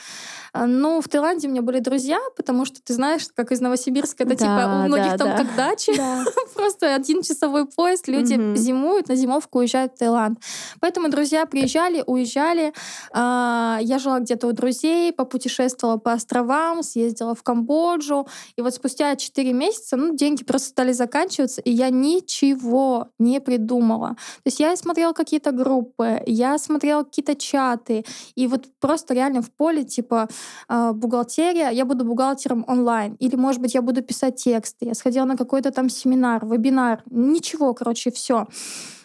А, 0.52 0.66
Ну, 0.66 1.00
в 1.00 1.08
Таиланде 1.08 1.48
у 1.48 1.50
меня 1.50 1.62
были 1.62 1.80
друзья, 1.80 2.18
потому 2.36 2.64
что, 2.64 2.80
ты 2.82 2.94
знаешь, 2.94 3.26
как 3.34 3.52
из 3.52 3.60
Новосибирска, 3.60 4.24
это 4.24 4.36
типа 4.36 4.82
у 4.84 4.86
многих 4.86 5.16
там 5.16 5.36
как 5.36 5.54
дачи. 5.56 5.92
Просто 6.54 6.94
один 6.94 7.22
часовой 7.22 7.66
поезд, 7.66 8.08
люди 8.08 8.34
Мгм. 8.34 8.56
зимуют, 8.56 9.08
на 9.08 9.16
зимовку 9.16 9.58
уезжают 9.58 9.92
в 9.94 9.98
Таиланд. 9.98 10.38
Поэтому 10.80 11.08
друзья 11.08 11.46
приезжали, 11.46 12.02
уезжали. 12.06 12.72
А, 13.12 13.78
Я 13.82 13.98
жила 13.98 14.20
где-то 14.20 14.46
у 14.48 14.52
друзей, 14.52 15.12
попутешествовала 15.12 15.96
по 15.98 16.12
островам, 16.12 16.82
съездила 16.82 17.34
в 17.34 17.42
Камбоджу. 17.42 18.26
И 18.56 18.62
вот 18.62 18.74
спустя 18.74 19.16
4 19.16 19.52
месяца, 19.52 19.96
ну, 19.96 20.14
деньги 20.14 20.44
просто 20.44 20.68
стали 20.68 20.92
заканчиваться, 20.92 21.60
и 21.60 21.70
я 21.70 21.90
ничего 21.90 23.08
не 23.18 23.40
придумала. 23.40 24.10
То 24.10 24.46
есть 24.46 24.60
я 24.60 24.76
смотрела 24.76 25.12
какие-то 25.12 25.50
группы, 25.52 26.22
я 26.26 26.58
смотрела 26.58 27.02
какие-то 27.04 27.34
чаты, 27.34 28.04
и 28.34 28.46
вот 28.46 28.66
просто 28.80 29.14
реально 29.14 29.42
в 29.42 29.50
поле, 29.50 29.84
типа, 29.84 30.28
а, 30.68 30.92
бухгалтерия, 30.92 31.70
я 31.70 31.84
буду 31.84 32.04
бухгалтером 32.04 32.64
онлайн, 32.68 33.14
или, 33.20 33.36
может 33.36 33.60
быть, 33.60 33.74
я 33.74 33.82
буду 33.82 34.02
писать 34.02 34.36
тексты. 34.36 34.86
Я 34.86 34.94
сходила 34.94 35.24
на 35.24 35.36
какой-то 35.36 35.70
там 35.70 35.88
семинар, 35.88 36.13
вебинар, 36.14 37.02
ничего, 37.10 37.74
короче, 37.74 38.10
все. 38.10 38.46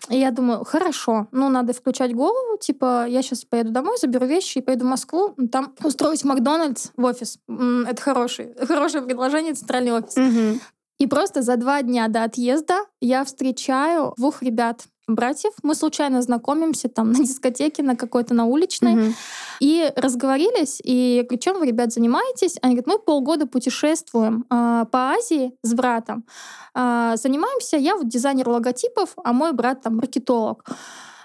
И 0.10 0.18
я 0.18 0.32
думаю, 0.32 0.64
хорошо, 0.64 1.28
ну, 1.32 1.50
надо 1.50 1.74
включать 1.74 2.16
голову, 2.16 2.58
типа, 2.60 3.06
я 3.08 3.22
сейчас 3.22 3.46
поеду 3.46 3.72
домой, 3.72 3.98
заберу 4.00 4.26
вещи 4.26 4.58
и 4.58 4.62
поеду 4.62 4.86
в 4.86 4.90
Москву, 4.90 5.36
там 5.52 5.76
устроить 5.84 6.24
Макдональдс 6.24 6.92
в 6.98 7.04
офис. 7.04 7.38
Это 7.48 8.02
хороший, 8.02 8.56
хорошее 8.66 9.04
предложение, 9.04 9.54
центральный 9.54 9.92
офис. 9.92 10.16
Мгм. 10.16 10.60
И 10.98 11.08
просто 11.08 11.42
за 11.42 11.56
два 11.56 11.82
дня 11.82 12.08
до 12.10 12.24
отъезда 12.24 12.80
я 13.00 13.24
встречаю 13.24 14.14
двух 14.18 14.42
ребят, 14.42 14.86
братьев. 15.16 15.54
Мы 15.64 15.76
случайно 15.76 16.22
знакомимся 16.22 16.90
там 16.90 17.12
на 17.12 17.20
дискотеке, 17.26 17.84
на 17.84 17.96
какой-то, 17.96 18.34
на 18.34 18.46
уличной. 18.46 18.96
Мгм. 18.96 19.16
И 19.60 19.92
разговорились, 19.96 20.80
и 20.84 21.18
я 21.18 21.24
говорю, 21.24 21.40
чем 21.40 21.60
вы, 21.60 21.68
ребят, 21.68 21.92
занимаетесь? 21.92 22.58
Они 22.62 22.76
говорят, 22.76 22.88
мы 22.88 23.00
полгода 23.00 23.46
путешествуем 23.46 24.46
а, 24.50 24.86
по 24.86 25.12
Азии 25.12 25.54
с 25.62 25.74
братом. 25.74 26.26
А, 26.74 27.16
занимаемся, 27.18 27.78
я 27.78 27.96
вот 27.96 28.08
дизайнер 28.08 28.48
логотипов, 28.48 29.16
а 29.24 29.34
мой 29.34 29.52
брат 29.54 29.82
там 29.82 29.98
маркетолог. 29.98 30.66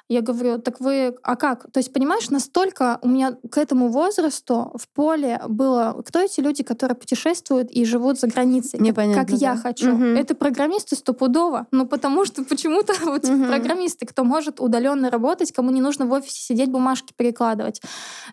Я 0.08 0.20
говорю, 0.20 0.58
так 0.58 0.80
вы, 0.80 1.16
а 1.22 1.34
как? 1.34 1.64
То 1.72 1.78
есть, 1.78 1.90
понимаешь, 1.90 2.28
настолько 2.28 2.98
у 3.00 3.08
меня 3.08 3.38
к 3.50 3.56
этому 3.56 3.88
возрасту 3.88 4.70
в 4.74 4.86
поле 4.88 5.40
было, 5.48 6.02
кто 6.06 6.20
эти 6.20 6.40
люди, 6.40 6.62
которые 6.62 6.94
путешествуют 6.94 7.70
и 7.70 7.86
живут 7.86 8.20
за 8.20 8.26
границей, 8.26 8.78
как- 8.78 8.86
Непонятно, 8.86 9.24
как 9.24 9.30
я 9.40 9.54
да. 9.54 9.60
хочу. 9.60 9.92
Мгм. 9.92 10.16
Это 10.16 10.34
программисты 10.34 10.94
стопудово, 10.96 11.66
ну 11.70 11.86
потому 11.86 12.26
что 12.26 12.44
почему-то 12.44 12.92
вот 13.06 13.24
Мгм. 13.26 13.46
программисты, 13.48 14.04
кто 14.04 14.24
может 14.24 14.60
удаленно 14.60 15.10
работать, 15.10 15.52
кому 15.52 15.70
не 15.70 15.80
нужно 15.80 16.04
в 16.04 16.12
офисе 16.12 16.38
сидеть, 16.38 16.70
бумажки 16.70 17.14
перекладывать. 17.16 17.80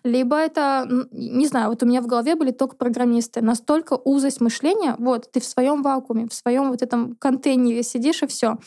Либо 0.04 0.36
это, 0.36 0.86
не 1.10 1.46
знаю, 1.46 1.70
вот 1.70 1.82
у 1.82 1.86
меня 1.86 2.02
в 2.02 2.06
голове 2.06 2.34
были 2.36 2.50
только 2.50 2.76
программисты. 2.76 3.40
Настолько 3.40 3.94
узость 3.94 4.42
мышления, 4.42 4.94
вот, 4.98 5.32
ты 5.32 5.40
в 5.40 5.44
своем 5.46 5.82
вакууме, 5.82 6.28
в 6.28 6.34
своем 6.34 6.68
вот 6.70 6.82
этом 6.82 7.16
контейнере 7.16 7.82
сидишь 7.82 8.22
и 8.22 8.26
все. 8.26 8.58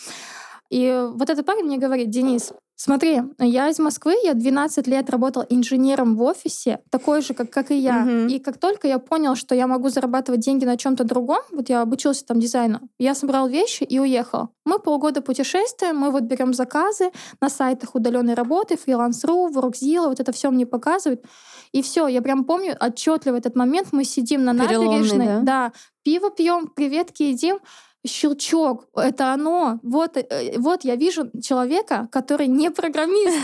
И 0.72 1.08
вот 1.14 1.30
этот 1.30 1.46
парень 1.46 1.66
мне 1.66 1.78
говорит, 1.78 2.10
Денис, 2.10 2.52
смотри, 2.76 3.22
я 3.40 3.70
из 3.70 3.80
Москвы, 3.80 4.16
я 4.24 4.34
12 4.34 4.88
лет 4.88 5.10
работал 5.10 5.46
инженером 5.50 6.16
в 6.16 6.24
офисе, 6.24 6.80
такой 6.90 7.22
же, 7.22 7.34
как, 7.34 7.50
как 7.50 7.72
и 7.72 7.78
я. 7.78 8.00
Мгм. 8.00 8.28
И 8.28 8.40
как 8.40 8.58
только 8.58 8.88
я 8.88 9.00
понял, 9.00 9.36
что 9.36 9.56
я 9.56 9.68
могу 9.68 9.90
зарабатывать 9.90 10.42
деньги 10.42 10.66
на 10.66 10.78
чем-то 10.78 11.04
другом, 11.04 11.40
вот 11.52 11.70
я 11.70 11.82
обучился 11.82 12.26
там 12.26 12.40
дизайну, 12.40 12.82
я 13.00 13.16
собрал 13.16 13.48
вещи 13.48 13.84
и 13.84 14.00
уехал. 14.00 14.50
Мы 14.66 14.80
полгода 14.80 15.22
путешествуем, 15.22 15.98
мы 15.98 16.12
вот 16.12 16.24
берем 16.24 16.54
заказы 16.54 17.12
на 17.42 17.50
сайтах 17.50 17.96
удаленной 17.96 18.34
работы, 18.34 18.78
фриланс.ру, 18.78 19.50
Workzilla, 19.50 20.08
вот 20.08 20.20
это 20.20 20.32
все 20.32 20.50
мне 20.52 20.66
показывают. 20.66 21.24
И 21.72 21.82
все, 21.82 22.08
я 22.08 22.22
прям 22.22 22.46
помню 22.46 22.76
отчетливо 22.80 23.36
этот 23.36 23.56
момент, 23.56 23.90
мы 23.92 24.04
сидим 24.06 24.44
на 24.44 24.54
Переломный, 24.54 25.00
набережной, 25.00 25.26
да? 25.26 25.40
да, 25.42 25.72
пиво 26.04 26.30
пьем, 26.30 26.68
креветки 26.68 27.24
едим, 27.24 27.60
щелчок, 28.06 28.88
это 28.96 29.34
оно. 29.34 29.80
Вот, 29.84 30.18
э, 30.18 30.58
вот 30.58 30.84
я 30.84 30.96
вижу 30.96 31.30
человека, 31.42 32.08
который 32.12 32.48
не 32.48 32.72
программист, 32.72 33.38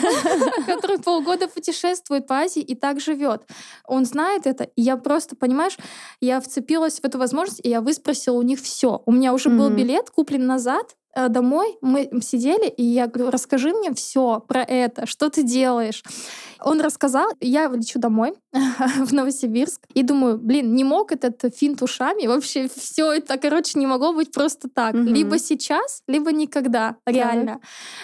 который 0.66 1.00
полгода 1.00 1.48
путешествует 1.48 2.28
по 2.28 2.36
Азии 2.40 2.62
и 2.62 2.76
так 2.76 3.00
живет. 3.00 3.44
Он 3.86 4.06
знает 4.06 4.48
это, 4.48 4.64
и 4.64 4.82
я 4.82 4.98
просто, 4.98 5.36
понимаешь, 5.36 5.78
я 6.20 6.40
вцепилась 6.40 7.00
в 7.00 7.06
эту 7.06 7.18
возможность, 7.18 7.62
и 7.64 7.70
я 7.70 7.82
выспросила 7.82 8.38
у 8.38 8.42
них 8.42 8.60
все. 8.60 9.02
У 9.06 9.12
меня 9.12 9.34
уже 9.34 9.50
был 9.50 9.70
билет 9.70 10.10
куплен 10.10 10.46
назад, 10.46 10.96
домой, 11.16 11.78
мы 11.82 12.10
сидели, 12.22 12.68
и 12.68 12.84
я 12.84 13.08
говорю, 13.08 13.32
расскажи 13.32 13.74
мне 13.74 13.94
все 13.94 14.44
про 14.48 14.64
это, 14.64 15.06
что 15.06 15.30
ты 15.30 15.44
делаешь. 15.44 16.04
Он 16.64 16.80
рассказал, 16.80 17.32
я 17.40 17.68
лечу 17.68 18.00
домой 18.00 18.34
в 18.54 19.14
Новосибирск 19.14 19.82
и 19.94 20.04
думаю, 20.04 20.38
блин, 20.38 20.76
не 20.76 20.84
мог 20.84 21.12
этот 21.12 21.56
финт 21.56 21.82
ушами, 21.82 22.28
вообще 22.28 22.70
все 22.74 23.14
это, 23.14 23.38
короче, 23.38 23.80
не 23.80 23.88
могло 23.88 24.14
быть 24.14 24.32
просто 24.32 24.70
так. 24.70 24.94
Угу. 24.94 25.04
Либо 25.04 25.40
сейчас, 25.40 26.04
либо 26.08 26.32
никогда, 26.32 26.98
реально. 27.06 27.54
Так. 27.54 27.62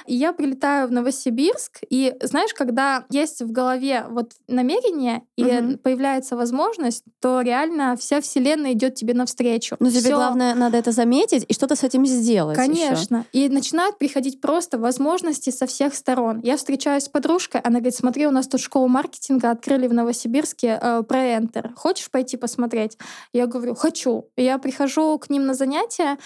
И 0.07 0.15
я 0.15 0.33
прилетаю 0.33 0.87
в 0.87 0.91
Новосибирск, 0.91 1.81
и 1.89 2.15
знаешь, 2.21 2.53
когда 2.53 3.05
есть 3.09 3.41
в 3.41 3.51
голове 3.51 4.05
вот 4.09 4.31
намерение 4.47 5.21
и 5.35 5.45
угу. 5.45 5.77
появляется 5.77 6.35
возможность, 6.35 7.03
то 7.21 7.41
реально 7.41 7.95
вся 7.95 8.21
вселенная 8.21 8.73
идет 8.73 8.95
тебе 8.95 9.13
навстречу. 9.13 9.75
Но 9.79 9.89
тебе 9.89 10.11
главное 10.11 10.55
надо 10.55 10.77
это 10.77 10.91
заметить 10.91 11.45
и 11.47 11.53
что-то 11.53 11.75
с 11.75 11.83
этим 11.83 12.05
сделать. 12.05 12.57
Конечно. 12.57 12.93
Еще. 12.93 12.96
И 13.33 13.49
начинают 13.49 13.97
приходить 13.97 14.41
просто 14.41 14.77
возможности 14.77 15.49
со 15.49 15.65
всех 15.65 15.95
сторон. 15.95 16.39
Я 16.43 16.57
встречаюсь 16.57 17.03
с 17.03 17.09
подружкой, 17.09 17.61
она 17.61 17.79
говорит, 17.79 17.95
смотри, 17.95 18.27
у 18.27 18.31
нас 18.31 18.47
тут 18.47 18.61
школу 18.61 18.87
маркетинга 18.87 19.51
открыли 19.51 19.87
в 19.87 19.93
Новосибирске 19.93 20.79
э, 20.81 21.03
про 21.03 21.19
Enter. 21.19 21.73
Хочешь 21.75 22.09
пойти 22.09 22.37
посмотреть? 22.37 22.97
Я 23.33 23.47
говорю, 23.47 23.75
хочу. 23.75 24.25
Я 24.35 24.57
прихожу 24.57 25.17
к 25.19 25.29
ним 25.29 25.45
на 25.45 25.53
занятия, 25.53 26.17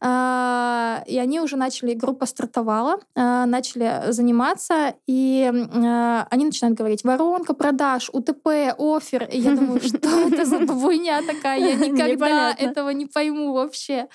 э, 0.00 1.04
и 1.06 1.18
они 1.18 1.40
уже 1.40 1.56
начали, 1.56 1.94
группа 1.94 2.26
стартовала, 2.26 2.98
э, 3.14 3.44
начали 3.46 4.10
заниматься, 4.12 4.94
и 5.06 5.50
э, 5.52 6.24
они 6.30 6.44
начинают 6.44 6.76
говорить, 6.76 7.04
воронка 7.04 7.54
продаж, 7.54 8.10
УТП, 8.12 8.74
офер. 8.78 9.24
И 9.30 9.38
я 9.38 9.54
думаю, 9.54 9.80
что 9.80 9.98
это 10.28 10.44
за 10.44 10.60
бабуйня 10.60 11.22
такая? 11.26 11.58
Я 11.58 11.74
никогда 11.88 12.52
этого 12.52 12.90
не 12.90 13.06
пойму 13.06 13.52
вообще. 13.52 14.08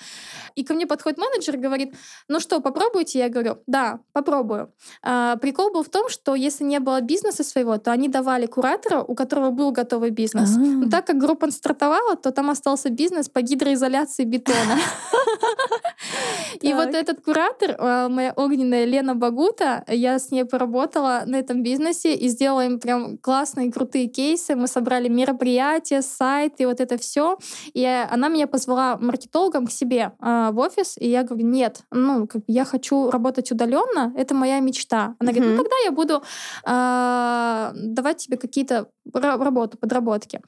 И 0.54 0.64
ко 0.64 0.74
мне 0.74 0.86
подходит 0.86 1.18
менеджер 1.18 1.56
и 1.56 1.58
говорит, 1.58 1.94
ну 2.28 2.40
что, 2.40 2.60
попробуйте? 2.60 3.18
Я 3.18 3.28
говорю, 3.28 3.58
да, 3.66 4.00
попробую. 4.12 4.72
А, 5.02 5.36
прикол 5.36 5.72
был 5.72 5.82
в 5.82 5.88
том, 5.88 6.08
что 6.08 6.34
если 6.34 6.64
не 6.64 6.80
было 6.80 7.00
бизнеса 7.00 7.44
своего, 7.44 7.78
то 7.78 7.92
они 7.92 8.08
давали 8.08 8.46
куратора, 8.46 9.02
у 9.02 9.14
которого 9.14 9.50
был 9.50 9.70
готовый 9.70 10.10
бизнес. 10.10 10.56
А-а-а. 10.56 10.64
Но 10.64 10.90
так 10.90 11.06
как 11.06 11.18
группа 11.18 11.50
стартовала, 11.50 12.16
то 12.16 12.30
там 12.32 12.50
остался 12.50 12.90
бизнес 12.90 13.28
по 13.28 13.42
гидроизоляции 13.42 14.24
бетона. 14.24 14.78
И 16.60 16.72
вот 16.72 16.94
этот 16.94 17.20
куратор, 17.22 17.76
а, 17.78 18.08
моя 18.08 18.32
огненная 18.36 18.84
Лена 18.84 19.14
Багута, 19.14 19.84
я 19.88 20.18
с 20.18 20.30
ней 20.30 20.44
поработала 20.44 21.22
на 21.26 21.36
этом 21.36 21.62
бизнесе 21.62 22.14
и 22.14 22.28
сделала 22.28 22.64
им 22.64 22.80
прям 22.80 23.18
классные, 23.18 23.70
крутые 23.70 24.06
кейсы. 24.06 24.54
Мы 24.56 24.66
собрали 24.66 25.08
мероприятия, 25.08 26.02
сайт 26.02 26.54
и 26.58 26.66
вот 26.66 26.80
это 26.80 26.98
все. 26.98 27.38
И 27.72 27.84
она 27.84 28.28
меня 28.28 28.46
позвала 28.46 28.96
маркетологом 28.96 29.66
к 29.66 29.70
себе 29.70 30.12
а, 30.20 30.50
в 30.52 30.58
офис, 30.58 30.96
и 30.98 31.08
я 31.08 31.22
говорю, 31.22 31.46
нет, 31.46 31.80
ну, 31.96 32.26
как, 32.26 32.42
я 32.46 32.64
хочу 32.64 33.10
работать 33.10 33.50
удаленно, 33.52 34.12
это 34.16 34.34
моя 34.34 34.60
мечта. 34.60 35.14
Она 35.18 35.30
mm-hmm. 35.30 35.34
говорит, 35.34 35.56
ну, 35.56 35.56
тогда 35.56 35.76
я 35.84 35.90
буду 35.92 36.22
э, 36.64 37.72
давать 37.74 38.18
тебе 38.18 38.36
какие-то 38.36 38.88
работу, 39.12 39.78
подработки. 39.78 40.40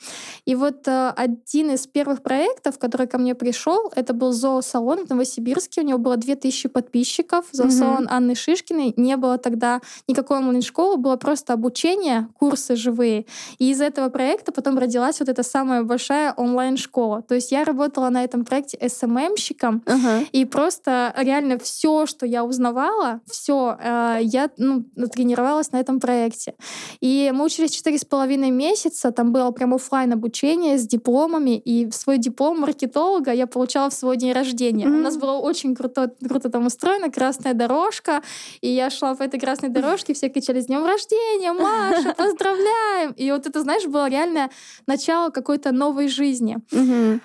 И 0.45 0.55
вот 0.55 0.87
э, 0.89 1.13
один 1.17 1.71
из 1.71 1.87
первых 1.87 2.23
проектов, 2.23 2.79
который 2.79 3.07
ко 3.07 3.19
мне 3.19 3.35
пришел, 3.35 3.93
это 3.95 4.13
был 4.13 4.33
зоосалон 4.33 5.07
в 5.07 5.11
Новосибирске, 5.11 5.83
у 5.83 5.85
него 5.85 5.99
было 5.99 6.17
2000 6.17 6.69
подписчиков, 6.69 7.47
зоосалон 7.53 8.05
mm-hmm. 8.05 8.11
Анны 8.11 8.35
Шишкиной, 8.35 8.95
не 8.97 9.17
было 9.17 9.39
тогда 9.39 9.81
никакой 10.09 10.39
онлайн-школы, 10.39 10.97
было 10.97 11.17
просто 11.17 11.53
обучение, 11.53 12.29
курсы 12.39 12.77
живые. 12.77 13.27
И 13.59 13.71
из 13.71 13.81
этого 13.81 14.09
проекта 14.09 14.53
потом 14.53 14.79
родилась 14.79 15.21
вот 15.21 15.29
эта 15.29 15.43
самая 15.43 15.83
большая 15.83 16.33
онлайн-школа. 16.33 17.23
То 17.23 17.35
есть 17.35 17.53
я 17.53 17.65
работала 17.65 18.09
на 18.11 18.25
этом 18.25 18.45
проекте 18.45 18.79
СММщиком, 18.89 19.83
Uh-huh. 19.89 20.27
И 20.33 20.45
просто 20.45 21.15
реально 21.17 21.38
все, 21.59 22.07
что 22.07 22.27
я 22.27 22.45
узнавала, 22.45 23.21
все, 23.27 23.77
э, 23.81 24.19
я 24.23 24.51
ну, 24.57 24.85
тренировалась 25.13 25.73
на 25.73 25.81
этом 25.81 26.01
проекте. 26.01 26.55
И 27.01 27.33
мы 27.35 27.45
учились 27.45 27.71
четыре 27.71 27.99
с 27.99 28.05
половиной 28.05 28.51
месяца, 28.51 29.11
там 29.11 29.33
было 29.33 29.51
прям 29.51 29.75
офлайн 29.75 30.13
обучение 30.13 30.79
с 30.79 30.87
дипломами, 30.87 31.59
и 31.59 31.91
свой 31.91 32.19
диплом 32.19 32.61
маркетолога 32.61 33.33
я 33.33 33.47
получала 33.47 33.91
в 33.91 33.95
свой 33.95 34.17
день 34.17 34.33
рождения. 34.33 34.87
Mm-hmm. 34.87 34.99
У 34.99 35.03
нас 35.03 35.17
было 35.17 35.33
очень 35.33 35.75
круто, 35.75 36.13
круто 36.27 36.51
там 36.51 36.67
устроено, 36.67 37.11
красная 37.11 37.55
дорожка, 37.55 38.23
и 38.61 38.69
я 38.69 38.91
шла 38.91 39.15
по 39.15 39.23
этой 39.23 39.41
красной 39.41 39.69
дорожке, 39.69 40.15
все 40.15 40.29
кричали 40.29 40.61
«С 40.61 40.67
днем 40.67 40.85
рождения, 40.85 41.53
Маша, 41.53 42.15
поздравляем!» 42.19 43.13
И 43.13 43.31
вот 43.31 43.47
это, 43.47 43.61
знаешь, 43.61 43.87
было 43.87 44.09
реально 44.09 44.51
начало 44.87 45.31
какой-то 45.31 45.73
новой 45.73 46.09
жизни. 46.09 46.59
Mm-hmm. 46.73 47.21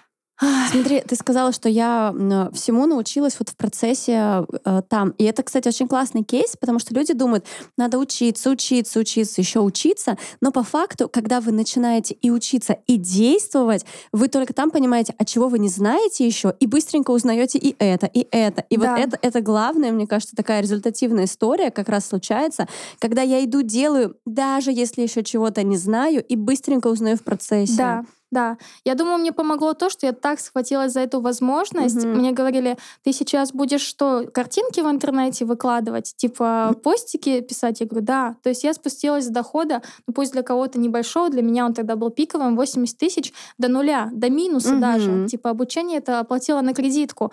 Смотри, 0.71 1.01
ты 1.01 1.15
сказала, 1.15 1.51
что 1.51 1.69
я 1.69 2.13
всему 2.53 2.85
научилась 2.85 3.35
вот 3.39 3.49
в 3.49 3.55
процессе 3.55 4.45
э, 4.65 4.81
там. 4.89 5.11
И 5.11 5.23
это, 5.23 5.43
кстати, 5.43 5.67
очень 5.67 5.87
классный 5.87 6.23
кейс, 6.23 6.57
потому 6.59 6.79
что 6.79 6.93
люди 6.93 7.13
думают, 7.13 7.45
надо 7.77 7.99
учиться, 7.99 8.49
учиться, 8.49 8.99
учиться, 8.99 9.41
еще 9.41 9.59
учиться. 9.59 10.17
Но 10.41 10.51
по 10.51 10.63
факту, 10.63 11.07
когда 11.07 11.39
вы 11.39 11.51
начинаете 11.51 12.15
и 12.15 12.31
учиться, 12.31 12.77
и 12.87 12.97
действовать, 12.97 13.85
вы 14.11 14.27
только 14.27 14.53
там 14.53 14.71
понимаете, 14.71 15.13
от 15.17 15.27
чего 15.27 15.47
вы 15.47 15.59
не 15.59 15.69
знаете 15.69 16.25
еще, 16.25 16.55
и 16.59 16.65
быстренько 16.65 17.11
узнаете 17.11 17.59
и 17.59 17.75
это, 17.77 18.07
и 18.07 18.27
это. 18.31 18.65
И 18.69 18.77
да. 18.77 18.95
вот 18.95 18.99
это, 18.99 19.19
это 19.21 19.41
главное, 19.41 19.91
мне 19.91 20.07
кажется, 20.07 20.35
такая 20.35 20.61
результативная 20.61 21.25
история 21.25 21.69
как 21.69 21.89
раз 21.89 22.07
случается, 22.07 22.67
когда 22.99 23.21
я 23.21 23.43
иду, 23.45 23.61
делаю, 23.61 24.17
даже 24.25 24.71
если 24.71 25.03
еще 25.03 25.23
чего-то 25.23 25.63
не 25.63 25.77
знаю, 25.77 26.23
и 26.23 26.35
быстренько 26.35 26.87
узнаю 26.87 27.17
в 27.17 27.23
процессе. 27.23 27.77
Да. 27.77 28.05
Да, 28.33 28.57
я 28.83 28.95
думаю, 28.95 29.19
мне 29.19 29.31
помогло 29.31 29.75
то, 29.75 29.91
что 29.91 30.07
я 30.07 30.11
так 30.11 30.39
схватилась 30.39 30.93
за 30.93 31.01
эту 31.01 31.21
возможность. 31.21 32.03
Угу. 32.03 32.07
Мне 32.07 32.31
говорили, 32.31 32.77
ты 33.03 33.13
сейчас 33.13 33.51
будешь 33.51 33.81
что, 33.81 34.25
картинки 34.33 34.79
в 34.79 34.89
интернете 34.89 35.45
выкладывать, 35.45 36.15
типа 36.15 36.75
постики 36.81 37.41
писать? 37.41 37.79
Я 37.81 37.85
говорю, 37.85 38.03
да. 38.03 38.35
То 38.41 38.49
есть 38.49 38.63
я 38.63 38.73
спустилась 38.73 39.25
с 39.25 39.27
дохода, 39.27 39.83
ну 40.07 40.15
пусть 40.15 40.31
для 40.31 40.41
кого-то 40.41 40.79
небольшого, 40.79 41.29
для 41.29 41.43
меня 41.43 41.63
он 41.63 41.75
тогда 41.75 41.95
был 41.95 42.09
пиковым, 42.09 42.55
80 42.55 42.97
тысяч 42.97 43.31
до 43.59 43.67
нуля, 43.67 44.09
до 44.11 44.31
минуса 44.31 44.73
угу. 44.73 44.81
даже. 44.81 45.27
Типа 45.27 45.51
обучение 45.51 45.99
это 45.99 46.19
оплатила 46.19 46.61
на 46.61 46.73
кредитку. 46.73 47.31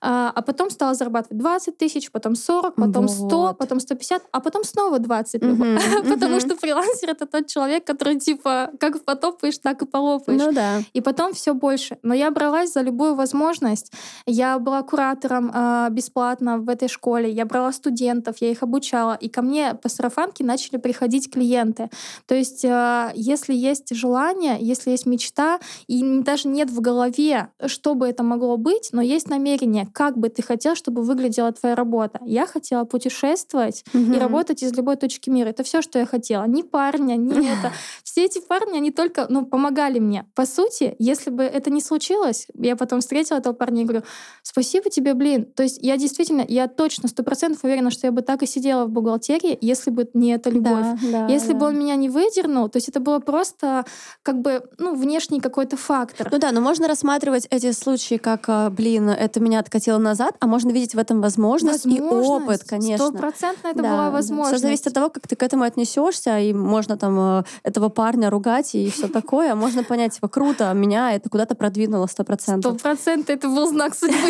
А, 0.00 0.32
а 0.34 0.40
потом 0.40 0.70
стала 0.70 0.94
зарабатывать 0.94 1.36
20 1.36 1.76
тысяч, 1.76 2.10
потом 2.10 2.36
40, 2.36 2.74
потом 2.74 3.06
вот. 3.06 3.28
100, 3.28 3.54
потом 3.58 3.80
150, 3.80 4.22
а 4.32 4.40
потом 4.40 4.64
снова 4.64 4.98
20. 4.98 5.42
Угу. 5.42 5.64
Потому 6.08 6.40
что 6.40 6.56
фрилансер 6.56 7.10
это 7.10 7.26
тот 7.26 7.48
человек, 7.48 7.84
который 7.84 8.18
типа 8.18 8.70
как 8.80 9.04
потопаешь, 9.04 9.58
так 9.58 9.82
и 9.82 9.86
полопаешь 9.86 10.37
ну 10.46 10.52
да. 10.52 10.82
И 10.92 11.00
потом 11.00 11.32
все 11.34 11.54
больше. 11.54 11.98
Но 12.02 12.14
я 12.14 12.30
бралась 12.30 12.72
за 12.72 12.80
любую 12.80 13.14
возможность. 13.14 13.92
Я 14.26 14.58
была 14.58 14.82
куратором 14.82 15.50
э, 15.54 15.88
бесплатно 15.90 16.58
в 16.58 16.68
этой 16.68 16.88
школе. 16.88 17.30
Я 17.30 17.44
брала 17.44 17.72
студентов, 17.72 18.36
я 18.40 18.50
их 18.50 18.62
обучала. 18.62 19.14
И 19.20 19.28
ко 19.28 19.42
мне 19.42 19.74
по 19.74 19.88
сарафанке 19.88 20.44
начали 20.44 20.78
приходить 20.78 21.30
клиенты. 21.30 21.90
То 22.26 22.34
есть, 22.34 22.64
э, 22.64 23.12
если 23.14 23.54
есть 23.54 23.94
желание, 23.94 24.56
если 24.60 24.90
есть 24.90 25.06
мечта, 25.06 25.58
и 25.86 26.20
даже 26.20 26.48
нет 26.48 26.70
в 26.70 26.80
голове, 26.80 27.48
что 27.66 27.94
бы 27.94 28.06
это 28.08 28.22
могло 28.22 28.56
быть, 28.56 28.90
но 28.92 29.02
есть 29.02 29.28
намерение, 29.28 29.86
как 29.92 30.16
бы 30.18 30.28
ты 30.28 30.42
хотел, 30.42 30.74
чтобы 30.74 31.02
выглядела 31.02 31.52
твоя 31.52 31.74
работа. 31.74 32.20
Я 32.24 32.46
хотела 32.46 32.84
путешествовать 32.84 33.84
угу. 33.92 34.12
и 34.12 34.18
работать 34.18 34.62
из 34.62 34.72
любой 34.74 34.96
точки 34.96 35.30
мира. 35.30 35.48
Это 35.48 35.62
все, 35.62 35.82
что 35.82 35.98
я 35.98 36.06
хотела. 36.06 36.44
Ни 36.46 36.62
парня, 36.62 37.14
ни 37.14 37.46
это. 37.58 37.72
Все 38.02 38.24
эти 38.24 38.40
парни, 38.40 38.76
они 38.76 38.90
только 38.90 39.26
ну, 39.28 39.44
помогали 39.46 39.98
мне. 39.98 40.24
По 40.34 40.46
сути, 40.46 40.94
если 40.98 41.30
бы 41.30 41.42
это 41.42 41.70
не 41.70 41.80
случилось, 41.80 42.46
я 42.54 42.76
потом 42.76 43.00
встретила 43.00 43.38
этого 43.38 43.54
парня 43.54 43.82
и 43.82 43.84
говорю, 43.84 44.04
спасибо 44.42 44.90
тебе, 44.90 45.14
блин. 45.14 45.46
То 45.54 45.62
есть 45.62 45.78
я 45.82 45.96
действительно, 45.96 46.44
я 46.46 46.68
точно 46.68 47.08
сто 47.08 47.22
процентов 47.22 47.64
уверена, 47.64 47.90
что 47.90 48.06
я 48.06 48.12
бы 48.12 48.22
так 48.22 48.42
и 48.42 48.46
сидела 48.46 48.86
в 48.86 48.90
бухгалтерии, 48.90 49.58
если 49.60 49.90
бы 49.90 50.08
не 50.14 50.32
эта 50.32 50.50
любовь. 50.50 50.86
Да, 51.02 51.26
да, 51.26 51.26
если 51.26 51.52
да. 51.52 51.58
бы 51.58 51.66
он 51.66 51.78
меня 51.78 51.96
не 51.96 52.08
выдернул, 52.08 52.68
то 52.68 52.76
есть 52.76 52.88
это 52.88 53.00
было 53.00 53.18
просто 53.18 53.84
как 54.22 54.40
бы, 54.40 54.62
ну, 54.78 54.94
внешний 54.94 55.40
какой-то 55.40 55.76
фактор. 55.76 56.28
Ну 56.30 56.38
да, 56.38 56.52
но 56.52 56.60
можно 56.60 56.88
рассматривать 56.88 57.46
эти 57.50 57.72
случаи 57.72 58.16
как, 58.16 58.44
а, 58.48 58.70
блин, 58.70 59.08
это 59.08 59.40
меня 59.40 59.60
откатило 59.60 59.98
назад, 59.98 60.36
а 60.40 60.46
можно 60.46 60.70
видеть 60.70 60.94
в 60.94 60.98
этом 60.98 61.20
возможность, 61.20 61.84
возможность 61.84 62.28
и 62.28 62.34
опыт, 62.34 62.64
конечно. 62.64 63.06
Стопроцентно 63.08 63.68
это 63.68 63.82
да, 63.82 63.90
была 63.90 64.10
возможность. 64.10 64.58
Все 64.58 64.62
зависит 64.62 64.86
от 64.88 64.94
того, 64.94 65.10
как 65.10 65.26
ты 65.26 65.36
к 65.36 65.42
этому 65.42 65.64
отнесешься, 65.64 66.38
и 66.38 66.52
можно 66.52 66.96
там 66.96 67.18
а, 67.18 67.44
этого 67.62 67.88
парня 67.88 68.30
ругать 68.30 68.74
и 68.74 68.90
все 68.90 69.08
такое, 69.08 69.52
а 69.52 69.54
можно 69.56 69.84
понять, 69.84 70.07
типа, 70.08 70.28
круто, 70.28 70.72
меня 70.72 71.12
это 71.12 71.28
куда-то 71.28 71.54
продвинуло 71.54 72.06
сто 72.06 72.24
процентов. 72.24 72.74
Сто 72.74 72.82
процентов 72.82 73.30
это 73.30 73.48
был 73.48 73.68
знак 73.68 73.94
судьбы. 73.94 74.16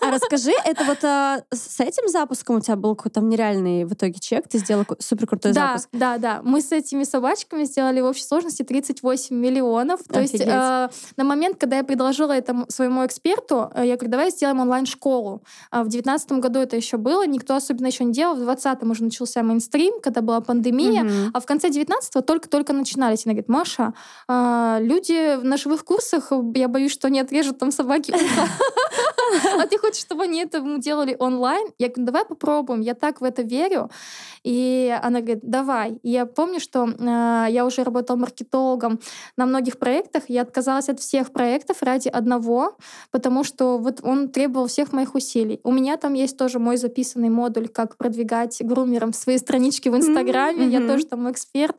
А 0.00 0.10
расскажи, 0.10 0.52
это 0.64 0.84
вот 0.84 1.02
а, 1.04 1.40
с 1.52 1.80
этим 1.80 2.08
запуском 2.08 2.56
у 2.56 2.60
тебя 2.60 2.76
был 2.76 2.94
какой-то 2.94 3.20
нереальный 3.20 3.84
в 3.84 3.92
итоге 3.92 4.14
чек, 4.20 4.48
ты 4.48 4.58
сделала 4.58 4.86
супер 4.98 5.26
крутой 5.26 5.52
да, 5.52 5.68
запуск. 5.68 5.88
Да, 5.92 6.18
да, 6.18 6.40
Мы 6.42 6.60
с 6.60 6.72
этими 6.72 7.04
собачками 7.04 7.64
сделали 7.64 8.00
в 8.00 8.04
общей 8.04 8.24
сложности 8.24 8.62
38 8.62 9.34
миллионов. 9.34 10.00
То 10.04 10.20
есть 10.20 10.40
э, 10.40 10.88
на 11.16 11.24
момент, 11.24 11.58
когда 11.58 11.76
я 11.76 11.84
предложила 11.84 12.32
это 12.32 12.66
своему 12.68 13.06
эксперту, 13.06 13.70
э, 13.74 13.86
я 13.86 13.96
говорю, 13.96 14.10
давай 14.10 14.30
сделаем 14.30 14.60
онлайн-школу. 14.60 15.42
А 15.70 15.84
в 15.84 15.88
девятнадцатом 15.88 16.40
году 16.40 16.60
это 16.60 16.76
еще 16.76 16.96
было, 16.96 17.26
никто 17.26 17.54
особенно 17.54 17.86
еще 17.86 18.04
не 18.04 18.12
делал. 18.12 18.36
В 18.36 18.40
двадцатом 18.40 18.90
уже 18.90 19.04
начался 19.04 19.42
мейнстрим, 19.42 20.00
когда 20.00 20.20
была 20.20 20.40
пандемия, 20.40 21.04
угу. 21.04 21.30
а 21.34 21.40
в 21.40 21.46
конце 21.46 21.70
девятнадцатого 21.70 22.22
только-только 22.22 22.72
начинались. 22.72 23.26
Она 23.26 23.34
говорит, 23.34 23.48
Маша, 23.48 23.94
э, 24.28 24.78
люди 24.80 24.95
на 25.42 25.56
живых 25.56 25.84
курсах, 25.84 26.32
я 26.54 26.68
боюсь, 26.68 26.92
что 26.92 27.08
не 27.08 27.20
отрежут 27.20 27.58
там 27.58 27.70
собаки. 27.70 28.14
А 29.58 29.66
ты 29.66 29.78
хочешь, 29.78 30.00
чтобы 30.00 30.24
они 30.24 30.40
это 30.40 30.60
делали 30.78 31.16
онлайн? 31.18 31.68
Я 31.78 31.88
говорю, 31.88 32.06
давай 32.06 32.24
попробуем, 32.24 32.80
я 32.80 32.94
так 32.94 33.20
в 33.20 33.24
это 33.24 33.42
верю. 33.42 33.90
И 34.44 34.96
она 35.02 35.20
говорит, 35.20 35.40
давай. 35.42 35.98
И 36.02 36.10
я 36.10 36.26
помню, 36.26 36.60
что 36.60 36.86
э, 36.86 37.46
я 37.50 37.64
уже 37.66 37.82
работала 37.82 38.16
маркетологом 38.16 39.00
на 39.36 39.46
многих 39.46 39.78
проектах, 39.78 40.24
я 40.28 40.42
отказалась 40.42 40.88
от 40.88 41.00
всех 41.00 41.32
проектов 41.32 41.82
ради 41.82 42.08
одного, 42.08 42.76
потому 43.10 43.42
что 43.42 43.78
вот 43.78 44.00
он 44.02 44.28
требовал 44.28 44.68
всех 44.68 44.92
моих 44.92 45.14
усилий. 45.14 45.60
У 45.64 45.72
меня 45.72 45.96
там 45.96 46.14
есть 46.14 46.36
тоже 46.36 46.58
мой 46.58 46.76
записанный 46.76 47.30
модуль, 47.30 47.68
как 47.68 47.96
продвигать 47.96 48.58
грумером 48.62 49.12
свои 49.12 49.38
странички 49.38 49.88
в 49.88 49.96
Инстаграме, 49.96 50.66
mm-hmm. 50.66 50.82
я 50.82 50.86
тоже 50.86 51.06
там 51.06 51.30
эксперт. 51.30 51.76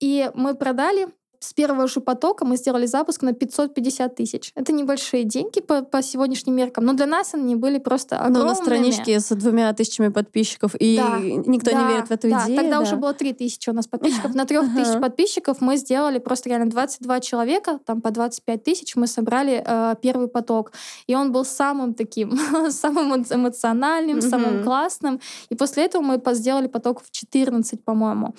И 0.00 0.30
мы 0.34 0.54
продали 0.54 1.08
с 1.40 1.52
первого 1.52 1.86
же 1.88 2.00
потока 2.00 2.44
мы 2.44 2.56
сделали 2.56 2.86
запуск 2.86 3.22
на 3.22 3.32
550 3.32 4.14
тысяч. 4.14 4.52
Это 4.54 4.72
небольшие 4.72 5.24
деньги 5.24 5.60
по, 5.60 5.82
по 5.82 6.02
сегодняшним 6.02 6.56
меркам, 6.56 6.84
но 6.84 6.92
для 6.94 7.06
нас 7.06 7.34
они 7.34 7.54
были 7.56 7.78
просто 7.78 8.16
огромными. 8.16 8.42
Ну, 8.42 8.48
на 8.48 8.54
страничке 8.54 9.20
с 9.20 9.34
двумя 9.34 9.72
тысячами 9.72 10.08
подписчиков, 10.08 10.74
и 10.78 10.96
да, 10.96 11.18
никто 11.20 11.70
да, 11.70 11.82
не 11.82 11.92
верит 11.92 12.08
в 12.08 12.10
эту 12.10 12.28
да, 12.28 12.44
идею. 12.44 12.58
Тогда 12.58 12.76
да. 12.78 12.82
уже 12.82 12.96
было 12.96 13.14
3 13.14 13.32
тысячи 13.34 13.70
у 13.70 13.72
нас 13.72 13.86
подписчиков. 13.86 14.34
На 14.34 14.44
3 14.44 14.58
тысяч 14.74 15.00
подписчиков 15.00 15.60
мы 15.60 15.76
сделали 15.76 16.18
просто 16.18 16.48
реально 16.48 16.70
22 16.70 17.20
человека, 17.20 17.78
там 17.84 18.00
по 18.00 18.10
25 18.10 18.64
тысяч 18.64 18.96
мы 18.96 19.06
собрали 19.06 19.62
э, 19.64 19.94
первый 20.02 20.28
поток. 20.28 20.72
И 21.06 21.14
он 21.14 21.32
был 21.32 21.44
самым 21.44 21.94
таким, 21.94 22.38
самым 22.70 23.24
эмоциональным, 23.30 24.20
самым 24.20 24.64
классным. 24.64 25.20
И 25.50 25.54
после 25.54 25.84
этого 25.84 26.02
мы 26.02 26.20
сделали 26.34 26.66
поток 26.66 27.02
в 27.02 27.10
14, 27.10 27.84
по-моему. 27.84 28.34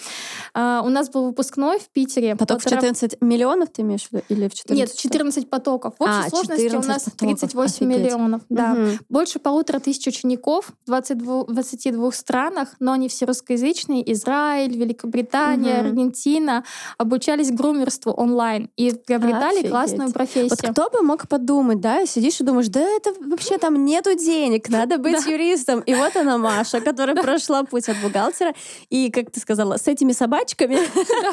Э, 0.53 0.81
у 0.83 0.89
нас 0.89 1.09
был 1.09 1.25
выпускной 1.25 1.79
в 1.79 1.89
Питере. 1.89 2.35
Поток 2.35 2.61
в 2.61 2.69
14 2.69 2.88
14 2.93 3.21
миллионов 3.21 3.69
ты 3.69 3.81
имеешь 3.81 4.07
в 4.07 4.11
виду? 4.11 4.23
Или 4.29 4.47
в 4.47 4.53
14? 4.53 4.77
Нет, 4.77 4.95
14 4.95 5.49
потоков. 5.49 5.93
В 5.99 6.03
общей 6.03 6.13
а, 6.25 6.29
сложности 6.29 6.75
у 6.75 6.81
нас 6.81 7.03
потоков. 7.03 7.17
38 7.17 7.63
Офигеть. 7.63 7.81
миллионов. 7.81 8.41
Да. 8.49 8.73
Угу. 8.73 8.97
Больше 9.09 9.39
полутора 9.39 9.79
тысяч 9.79 10.07
учеников 10.07 10.71
в 10.83 10.87
22, 10.87 11.45
22 11.45 12.11
странах, 12.11 12.69
но 12.79 12.93
они 12.93 13.09
все 13.09 13.25
русскоязычные. 13.25 14.11
Израиль, 14.13 14.77
Великобритания, 14.77 15.79
угу. 15.79 15.89
Аргентина. 15.89 16.63
Обучались 16.97 17.51
грумерству 17.51 18.11
онлайн 18.11 18.69
и 18.75 18.93
приобретали 18.93 19.57
Офигеть. 19.57 19.71
классную 19.71 20.11
профессию. 20.11 20.49
Вот 20.49 20.71
кто 20.71 20.89
бы 20.89 21.01
мог 21.01 21.27
подумать, 21.27 21.79
да, 21.79 22.05
сидишь 22.05 22.39
и 22.41 22.43
думаешь, 22.43 22.67
да 22.69 22.81
это 22.81 23.13
вообще 23.19 23.57
там 23.57 23.85
нету 23.85 24.15
денег, 24.15 24.69
надо 24.69 24.97
быть 24.97 25.25
юристом. 25.25 25.81
И 25.81 25.93
вот 25.93 26.15
она, 26.15 26.37
Маша, 26.37 26.81
которая 26.81 27.15
прошла 27.15 27.63
путь 27.63 27.89
от 27.89 27.97
бухгалтера 28.01 28.53
и, 28.89 29.11
как 29.11 29.31
ты 29.31 29.39
сказала, 29.39 29.77
с 29.77 29.87
этими 29.87 30.11
собачками 30.11 30.79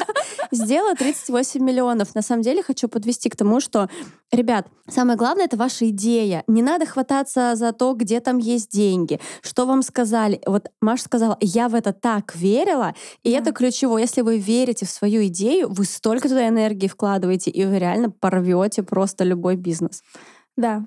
сделала 0.51 0.95
38 0.95 1.46
8 1.47 1.63
миллионов. 1.63 2.15
На 2.15 2.21
самом 2.21 2.41
деле 2.41 2.61
хочу 2.61 2.89
подвести 2.89 3.29
к 3.29 3.35
тому, 3.35 3.59
что, 3.59 3.89
ребят, 4.31 4.67
самое 4.89 5.17
главное— 5.17 5.45
это 5.47 5.55
ваша 5.55 5.89
идея. 5.89 6.43
Не 6.47 6.61
надо 6.61 6.85
хвататься 6.85 7.55
за 7.55 7.71
то, 7.71 7.93
где 7.93 8.19
там 8.19 8.37
есть 8.37 8.71
деньги, 8.71 9.19
что 9.41 9.65
вам 9.65 9.81
сказали. 9.81 10.41
Вот 10.45 10.67
Маша 10.81 11.03
сказала, 11.03 11.37
я 11.39 11.69
в 11.69 11.75
это 11.75 11.93
так 11.93 12.35
верила, 12.35 12.93
и 13.23 13.31
да. 13.31 13.37
это 13.37 13.51
ключево. 13.53 13.97
Если 13.97 14.21
вы 14.21 14.39
верите 14.39 14.85
в 14.85 14.89
свою 14.89 15.25
идею, 15.27 15.69
вы 15.69 15.85
столько 15.85 16.27
туда 16.27 16.47
энергии 16.47 16.87
вкладываете, 16.87 17.49
и 17.49 17.65
вы 17.65 17.79
реально 17.79 18.09
порвете 18.09 18.83
просто 18.83 19.23
любой 19.23 19.55
бизнес. 19.55 20.03
Да. 20.57 20.85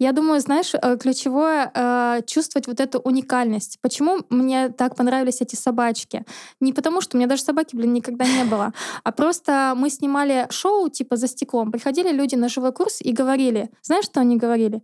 Я 0.00 0.10
думаю, 0.10 0.40
знаешь, 0.40 0.72
э, 0.74 0.98
ключевое 0.98 1.70
э, 1.72 2.22
чувствовать 2.26 2.66
вот 2.66 2.80
эту 2.80 2.98
уникальность. 2.98 3.78
Почему 3.80 4.18
мне 4.28 4.70
так 4.70 4.96
понравились 4.96 5.40
эти 5.40 5.54
собачки? 5.54 6.24
Не 6.60 6.72
потому, 6.72 7.00
что 7.00 7.16
у 7.16 7.18
меня 7.18 7.28
даже 7.28 7.42
собаки, 7.42 7.76
блин, 7.76 7.92
никогда 7.92 8.24
не 8.26 8.44
было, 8.44 8.72
а 9.04 9.12
просто 9.12 9.74
мы 9.76 9.88
снимали 9.90 10.48
шоу 10.50 10.88
типа 10.88 11.16
за 11.16 11.28
стеклом. 11.28 11.70
Приходили 11.70 12.10
люди 12.10 12.34
на 12.34 12.48
живой 12.48 12.72
курс 12.72 13.00
и 13.00 13.12
говорили, 13.12 13.70
знаешь, 13.82 14.06
что 14.06 14.20
они 14.20 14.36
говорили? 14.36 14.82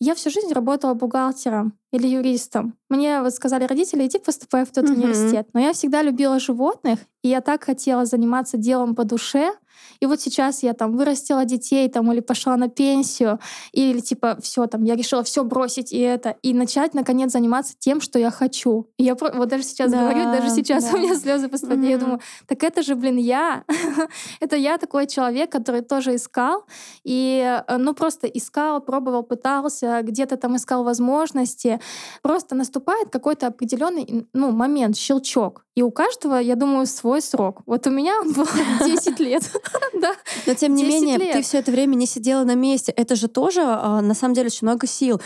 Я 0.00 0.14
всю 0.14 0.30
жизнь 0.30 0.52
работала 0.52 0.94
бухгалтером 0.94 1.76
или 1.92 2.06
юристом. 2.06 2.74
Мне 2.88 3.20
вот 3.20 3.34
сказали 3.34 3.64
родители, 3.64 4.06
иди 4.06 4.18
поступай 4.18 4.64
в 4.64 4.70
тот 4.70 4.84
mm-hmm. 4.84 4.94
университет. 4.94 5.48
Но 5.54 5.60
я 5.60 5.72
всегда 5.72 6.02
любила 6.02 6.38
животных, 6.38 7.00
и 7.22 7.28
я 7.28 7.40
так 7.40 7.64
хотела 7.64 8.04
заниматься 8.04 8.56
делом 8.56 8.94
по 8.94 9.04
душе, 9.04 9.52
и 10.00 10.06
вот 10.06 10.20
сейчас 10.20 10.62
я 10.62 10.74
там 10.74 10.96
вырастила 10.96 11.44
детей 11.44 11.88
там 11.88 12.12
или 12.12 12.20
пошла 12.20 12.56
на 12.56 12.68
пенсию, 12.68 13.38
или 13.72 14.00
типа 14.00 14.38
все 14.40 14.66
там, 14.66 14.84
я 14.84 14.94
решила 14.94 15.22
все 15.22 15.44
бросить 15.44 15.92
и 15.92 15.98
это, 15.98 16.36
и 16.42 16.54
начать 16.54 16.94
наконец 16.94 17.32
заниматься 17.32 17.74
тем, 17.78 18.00
что 18.00 18.18
я 18.18 18.30
хочу. 18.30 18.90
И 18.96 19.04
я 19.04 19.14
вот 19.14 19.48
даже 19.48 19.64
сейчас 19.64 19.90
да, 19.90 20.00
говорю, 20.00 20.24
даже 20.24 20.50
сейчас 20.50 20.84
да. 20.84 20.96
у 20.96 20.98
меня 20.98 21.14
слезы 21.14 21.48
поступают. 21.48 21.84
Mm-hmm. 21.84 21.90
Я 21.90 21.98
думаю, 21.98 22.20
так 22.46 22.62
это 22.62 22.82
же, 22.82 22.94
блин, 22.94 23.16
я. 23.16 23.64
это 24.40 24.56
я 24.56 24.78
такой 24.78 25.06
человек, 25.06 25.50
который 25.50 25.82
тоже 25.82 26.14
искал. 26.14 26.64
И 27.04 27.62
э, 27.66 27.76
ну 27.76 27.94
просто 27.94 28.26
искал, 28.26 28.80
пробовал, 28.80 29.22
пытался, 29.22 30.00
где-то 30.02 30.36
там 30.36 30.56
искал 30.56 30.84
возможности. 30.84 31.80
Просто 32.22 32.54
наступает 32.54 33.10
какой-то 33.10 33.46
определенный 33.46 34.26
ну, 34.32 34.50
момент, 34.50 34.96
щелчок. 34.96 35.64
И 35.78 35.82
у 35.82 35.92
каждого, 35.92 36.40
я 36.40 36.56
думаю, 36.56 36.86
свой 36.86 37.22
срок. 37.22 37.62
Вот 37.64 37.86
у 37.86 37.90
меня 37.90 38.20
он 38.20 38.32
был 38.32 38.48
10 38.84 39.20
лет. 39.20 39.48
да. 40.00 40.16
Но 40.44 40.54
тем 40.54 40.74
не 40.74 40.82
менее, 40.82 41.18
лет. 41.18 41.34
ты 41.34 41.42
все 41.42 41.58
это 41.58 41.70
время 41.70 41.94
не 41.94 42.06
сидела 42.06 42.42
на 42.42 42.56
месте. 42.56 42.90
Это 42.90 43.14
же 43.14 43.28
тоже, 43.28 43.60
а, 43.64 44.00
на 44.00 44.14
самом 44.14 44.34
деле, 44.34 44.46
очень 44.46 44.66
много 44.66 44.88
сил 44.88 45.20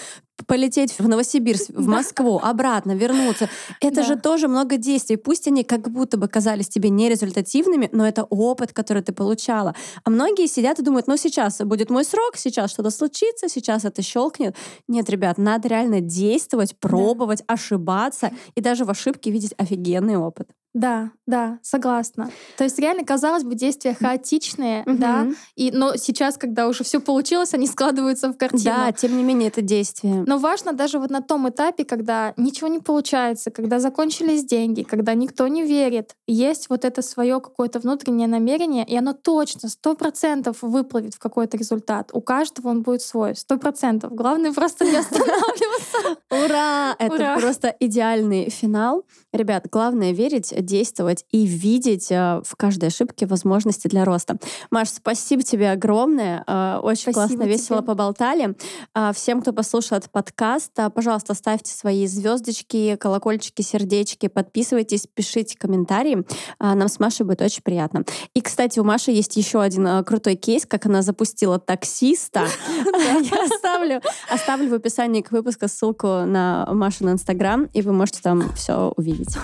полететь 0.47 0.99
в 0.99 1.09
Новосибирск, 1.09 1.71
в 1.71 1.87
Москву, 1.87 2.39
обратно, 2.43 2.93
вернуться. 2.93 3.49
Это 3.81 4.03
же 4.03 4.17
тоже 4.17 4.49
много 4.49 4.77
действий. 4.77 5.17
Пусть 5.17 5.47
они 5.49 5.65
как 5.65 5.91
будто 5.91 6.17
бы 6.17 6.29
казались 6.29 6.69
тебе 6.69 6.91
нерезультативными, 6.91 7.89
но 7.93 8.07
это 8.07 8.25
опыт, 8.25 8.73
который 8.73 9.03
ты 9.03 9.13
получала. 9.13 9.75
А 10.05 10.11
многие 10.11 10.47
сидят 10.47 10.79
и 10.79 10.83
думают, 10.83 11.07
ну 11.07 11.17
сейчас 11.17 11.59
будет 11.59 11.91
мой 11.91 12.05
срок, 12.05 12.37
сейчас 12.37 12.71
что-то 12.71 12.91
случится, 12.91 13.49
сейчас 13.49 13.85
это 13.85 14.03
щелкнет. 14.03 14.57
Нет, 14.89 15.09
ребят, 15.11 15.39
надо 15.39 15.69
реально 15.69 16.01
действовать, 16.01 16.77
пробовать, 16.79 17.43
ошибаться 17.47 18.31
и 18.55 18.61
даже 18.61 18.85
в 18.85 18.91
ошибке 18.91 19.31
видеть 19.31 19.55
офигенный 19.59 20.17
опыт. 20.17 20.49
Да, 20.75 21.11
да, 21.27 21.59
согласна. 21.63 22.31
То 22.57 22.65
есть 22.65 22.79
реально, 22.79 23.05
казалось 23.05 23.45
бы, 23.45 23.55
действия 23.55 23.95
хаотичные, 23.95 24.83
угу. 24.87 24.97
да, 24.97 25.27
и, 25.55 25.71
но 25.71 25.97
сейчас, 25.97 26.39
когда 26.39 26.67
уже 26.67 26.83
все 26.83 27.01
получилось, 27.01 27.53
они 27.53 27.67
складываются 27.69 28.29
в 28.33 28.37
картину. 28.39 28.65
Да, 28.65 28.93
тем 28.93 29.17
не 29.17 29.23
менее, 29.23 29.49
это 29.49 29.61
действие. 29.61 30.25
Но 30.27 30.39
важно 30.39 30.73
даже 30.73 30.99
вот 30.99 31.11
на 31.11 31.21
том 31.21 31.49
этапе, 31.49 31.85
когда 31.85 32.33
ничего 32.39 32.69
не 32.69 32.79
получается, 32.79 33.51
когда 33.51 33.81
закончились 33.81 34.45
деньги, 34.45 34.83
когда 34.83 35.13
никто 35.13 35.47
не 35.47 35.63
верит, 35.63 36.17
есть 36.27 36.71
вот 36.71 36.87
это 36.87 37.03
свое 37.03 37.41
какое-то 37.41 37.79
внутреннее 37.79 38.29
намерение, 38.29 38.87
и 38.87 38.97
оно 38.97 39.13
точно, 39.13 39.69
сто 39.69 39.95
процентов 39.95 40.59
выплывет 40.63 41.15
в 41.15 41.19
какой-то 41.19 41.59
результат. 41.59 42.11
У 42.15 42.23
каждого 42.23 42.69
он 42.69 42.83
будет 42.83 43.03
свой, 43.03 43.37
сто 43.37 43.59
процентов. 43.59 44.15
Главное 44.15 44.53
просто 44.53 44.87
не 44.87 44.97
останавливаться. 44.97 46.17
Ура! 46.31 46.97
Это 46.99 47.37
просто 47.39 47.77
идеальный 47.79 48.49
финал. 48.49 49.05
Ребят, 49.33 49.67
главное 49.71 50.13
верить, 50.13 50.53
действовать 50.65 51.25
и 51.31 51.47
видеть 51.47 52.11
э, 52.11 52.41
в 52.45 52.57
каждой 52.57 52.89
ошибке 52.89 53.27
возможности 53.27 53.89
для 53.89 54.05
роста. 54.05 54.37
Маш, 54.71 54.89
спасибо 54.89 55.43
тебе 55.43 55.71
огромное. 55.71 56.45
Э, 56.47 56.79
очень 56.83 57.13
спасибо 57.13 57.27
классно, 57.27 57.43
весело 57.45 57.79
тебе. 57.79 57.87
поболтали. 57.87 58.57
Э, 58.95 59.13
всем, 59.15 59.43
кто 59.43 59.53
послушал 59.53 59.99
этот 59.99 60.11
подкаст, 60.11 60.73
пожалуйста, 60.95 61.35
ставьте 61.35 61.73
свои 61.73 62.07
звездочки, 62.07 62.97
колокольчики, 62.97 63.63
сердечки, 63.63 64.29
подписывайтесь, 64.29 65.07
пишите 65.07 65.57
комментарии. 65.59 66.25
Нам 66.59 66.89
с 66.89 66.99
Машей 66.99 67.27
будет 67.27 67.43
очень 67.43 67.63
приятно. 67.63 68.05
И, 68.35 68.41
кстати, 68.41 68.79
у 68.79 68.85
Маши 68.85 69.11
есть 69.11 69.37
еще 69.37 69.61
один 69.61 70.05
крутой 70.05 70.37
кейс, 70.37 70.67
как 70.67 70.87
она 70.87 71.03
запустила 71.03 71.59
таксиста. 71.59 72.47
Я 72.85 73.45
оставлю, 73.45 74.01
оставлю 74.29 74.71
в 74.71 74.75
описании 74.75 75.23
к 75.23 75.33
выпуску 75.33 75.69
ссылку 75.69 76.07
на 76.07 76.67
Машу 76.73 77.05
на 77.05 77.11
Инстаграм, 77.11 77.69
и 77.73 77.83
вы 77.83 77.93
можете 77.93 78.21
там 78.23 78.53
все 78.55 78.93
увидеть. 78.97 79.37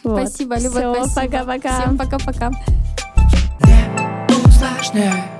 Спасибо. 0.00 0.49
Спасибо, 0.50 0.80
Люба, 0.80 0.94
Все, 0.94 1.10
спасибо. 1.12 1.38
Пока-пока. 1.38 1.80
Всем 1.80 1.96
пока-пока. 1.98 2.50
Не 3.60 4.34
усложняй. 4.44 5.39